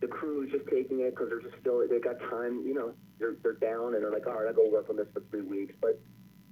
[0.00, 2.62] the crew is just taking it because they're just still they got time.
[2.66, 5.06] You know, they're they're down and they're like, all right, I'll go work on this
[5.12, 5.74] for three weeks.
[5.80, 6.00] But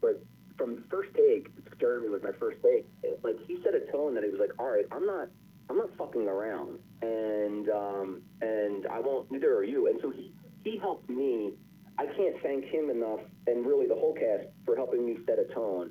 [0.01, 0.23] but
[0.57, 1.49] from the first take,
[1.79, 2.87] Jeremy was my first take.
[3.23, 5.29] Like he set a tone that he was like, all right, I'm not
[5.71, 9.31] I'm not fucking around, and um, and I won't.
[9.31, 9.89] Neither are you.
[9.89, 10.33] And so he
[10.65, 11.53] he helped me.
[11.99, 15.53] I can't thank him enough, and really the whole cast for helping me set a
[15.55, 15.91] tone.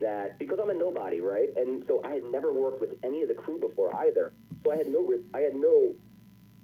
[0.00, 1.48] That because I'm a nobody, right?
[1.56, 4.32] And so I had never worked with any of the crew before either.
[4.64, 5.94] So I had no I had no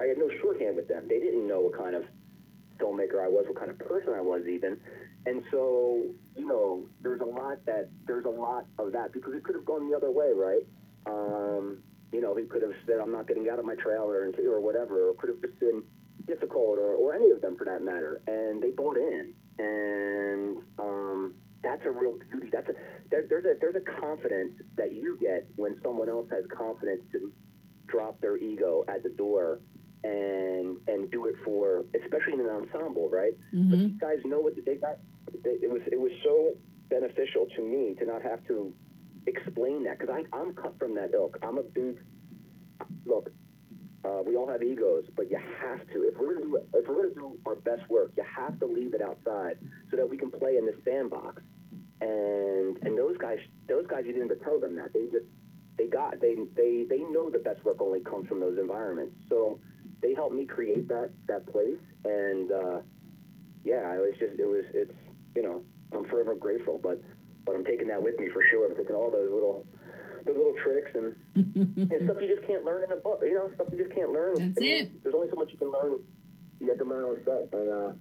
[0.01, 1.07] I had no shorthand with them.
[1.09, 2.05] They didn't know what kind of
[2.79, 4.79] filmmaker I was, what kind of person I was even.
[5.25, 6.05] And so,
[6.37, 9.65] you know, there's a lot that there's a lot of that because it could have
[9.65, 10.63] gone the other way, right?
[11.07, 11.79] Um,
[12.13, 15.09] you know, he could have said, "I'm not getting out of my trailer," or whatever,
[15.09, 15.83] or could have just been
[16.27, 18.21] difficult, or, or any of them for that matter.
[18.27, 22.49] And they bought in, and um, that's a real beauty.
[22.53, 22.75] That's a
[23.11, 27.33] there, there's a there's a confidence that you get when someone else has confidence to
[27.89, 29.61] drop their ego at the door
[30.07, 33.35] and and do it for especially in an ensemble, right?
[33.53, 33.89] But Mhm.
[33.89, 34.99] these guys know what they got.
[35.43, 36.55] They, it was it was so
[36.89, 38.73] beneficial to me to not have to
[39.27, 41.39] explain that because I'm cut from that ilk.
[41.43, 41.99] I'm a big
[43.05, 43.31] look.
[44.05, 46.03] Uh, we all have egos, but you have to.
[46.09, 48.95] If we're gonna do if we're gonna do our best work, you have to leave
[48.95, 49.59] it outside
[49.91, 51.43] so that we can play in the sandbox.
[52.01, 53.39] And and those guys,
[53.69, 54.93] those guys, you didn't have to tell them that.
[54.93, 55.27] They just
[55.77, 59.17] they got they they they know the best work only comes from those environments.
[59.29, 59.59] So
[60.07, 61.81] they helped me create that that place.
[62.05, 62.79] And uh,
[63.65, 64.93] yeah, it was just it was it's
[65.35, 65.63] you know
[65.93, 66.79] I'm forever grateful.
[66.83, 67.03] But
[67.45, 68.71] but I'm taking that with me for sure.
[68.71, 69.67] I'm taking all those little
[70.25, 71.15] those little tricks and
[71.93, 73.21] and stuff you just can't learn in a book.
[73.23, 74.35] You know, stuff you just can't learn.
[74.35, 75.03] That's I mean, it.
[75.03, 75.99] There's only so much you can learn.
[76.61, 77.59] You have to learn on set.
[77.59, 77.93] And uh,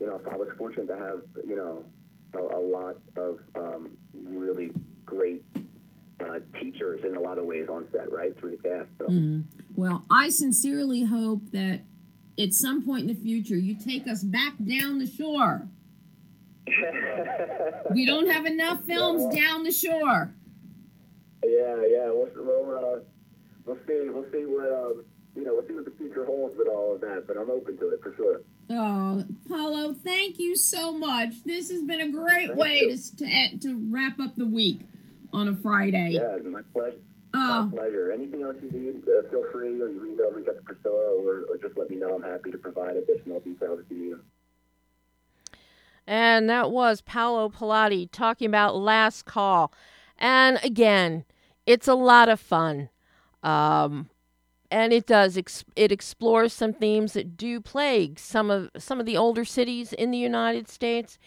[0.00, 1.84] you know, I was fortunate to have you know
[2.34, 4.72] a, a lot of um, really
[5.06, 5.44] great
[6.22, 8.88] uh, teachers in a lot of ways on set, right through the cast.
[8.98, 9.06] So.
[9.06, 9.44] Mm.
[9.74, 11.80] Well, I sincerely hope that
[12.38, 15.68] at some point in the future you take us back down the shore.
[17.94, 20.32] we don't have enough films down the shore.
[21.44, 22.10] Yeah, yeah.
[22.10, 22.98] We'll we'll, uh,
[23.64, 24.08] we'll see.
[24.08, 25.54] We'll see what um, you know.
[25.54, 27.24] We'll see what the future holds with all of that.
[27.26, 28.42] But I'm open to it for sure.
[28.72, 31.42] Oh, Paolo, thank you so much.
[31.44, 32.96] This has been a great Thank way you.
[32.96, 34.82] to, to to wrap up the week
[35.32, 36.10] on a Friday.
[36.12, 36.98] Yeah, my pleasure.
[37.32, 38.12] Oh, My pleasure.
[38.12, 41.44] Anything else you need, uh, feel free, or you email reach out to Priscilla, or,
[41.48, 42.16] or just let me know.
[42.16, 44.24] I'm happy to provide additional details if you need them.
[46.06, 49.72] And that was Paolo Pilladi talking about Last Call.
[50.18, 51.24] And again,
[51.66, 52.88] it's a lot of fun.
[53.44, 54.10] Um,
[54.70, 59.06] and it does ex- it explores some themes that do plague some of some of
[59.06, 61.18] the older cities in the United States.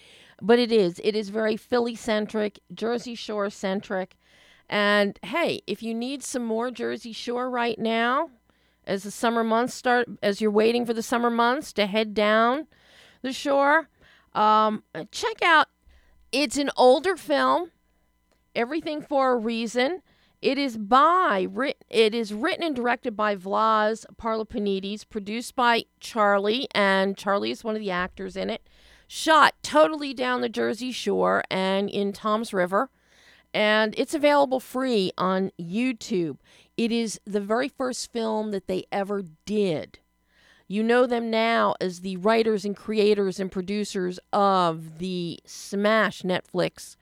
[0.41, 4.15] But it is it is very Philly centric, Jersey Shore centric.
[4.69, 8.29] And hey, if you need some more Jersey Shore right now,
[8.85, 12.67] as the summer months start, as you're waiting for the summer months to head down
[13.21, 13.89] the shore,
[14.33, 15.67] um, check out.
[16.31, 17.71] It's an older film.
[18.55, 20.01] Everything for a reason.
[20.41, 21.47] It is by
[21.89, 27.75] it is written and directed by Vlas Parlapanides, produced by Charlie, and Charlie is one
[27.75, 28.67] of the actors in it.
[29.07, 32.89] Shot totally down the Jersey Shore and in Toms River,
[33.53, 36.37] and it's available free on YouTube.
[36.77, 39.99] It is the very first film that they ever did.
[40.67, 46.95] You know them now as the writers and creators and producers of the smash Netflix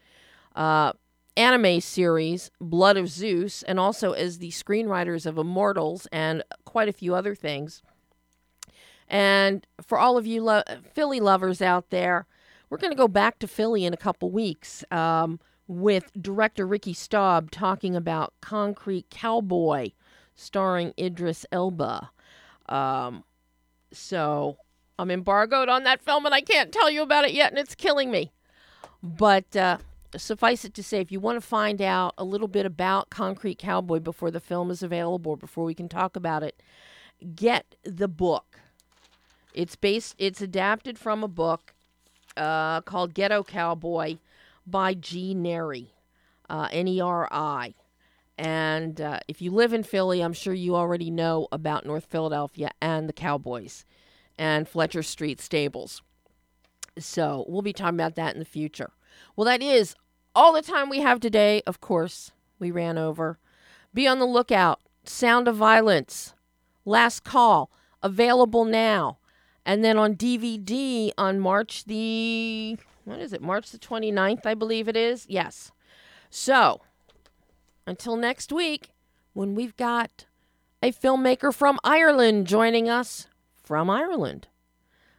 [0.56, 0.94] uh,
[1.38, 6.94] anime series Blood of Zeus, and also as the screenwriters of Immortals and quite a
[6.94, 7.82] few other things.
[9.12, 10.64] And for all of you lo-
[10.94, 12.26] Philly lovers out there,
[12.70, 16.94] we're going to go back to Philly in a couple weeks um, with director Ricky
[16.94, 19.92] Staub talking about Concrete Cowboy,
[20.34, 22.10] starring Idris Elba.
[22.70, 23.26] Um,
[23.92, 24.56] so
[24.98, 27.76] I'm embargoed on that film and I can't tell you about it yet, and it's
[27.76, 28.32] killing me.
[29.04, 29.80] But uh,
[30.16, 33.58] suffice it to say, if you want to find out a little bit about Concrete
[33.58, 36.64] Cowboy before the film is available, or before we can talk about it,
[37.36, 38.62] get the book.
[39.54, 40.16] It's based.
[40.18, 41.74] It's adapted from a book
[42.38, 44.18] uh, called Ghetto Cowboy
[44.66, 45.34] by G.
[45.34, 45.94] Neri,
[46.50, 47.74] uh, N-E-R-I.
[48.38, 52.72] And uh, if you live in Philly, I'm sure you already know about North Philadelphia
[52.82, 53.86] and the Cowboys
[54.38, 56.02] and Fletcher Street Stables.
[56.98, 58.92] So we'll be talking about that in the future.
[59.36, 59.96] Well, that is
[60.34, 61.62] all the time we have today.
[61.68, 63.38] Of course, we ran over.
[63.94, 64.80] Be on the lookout.
[65.04, 66.36] Sound of Violence,
[66.86, 67.72] Last Call,
[68.04, 69.18] available now.
[69.66, 74.88] And then on DVD on March the, what is it, March the 29th, I believe
[74.88, 75.26] it is.
[75.30, 75.72] Yes.
[76.30, 76.82] So
[77.86, 78.92] until next week,
[79.34, 80.26] when we've got
[80.82, 83.28] a filmmaker from Ireland joining us
[83.64, 84.48] from Ireland.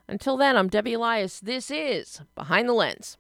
[0.09, 1.41] Until then, I'm Debbie Elias.
[1.41, 3.17] This is Behind the Lens.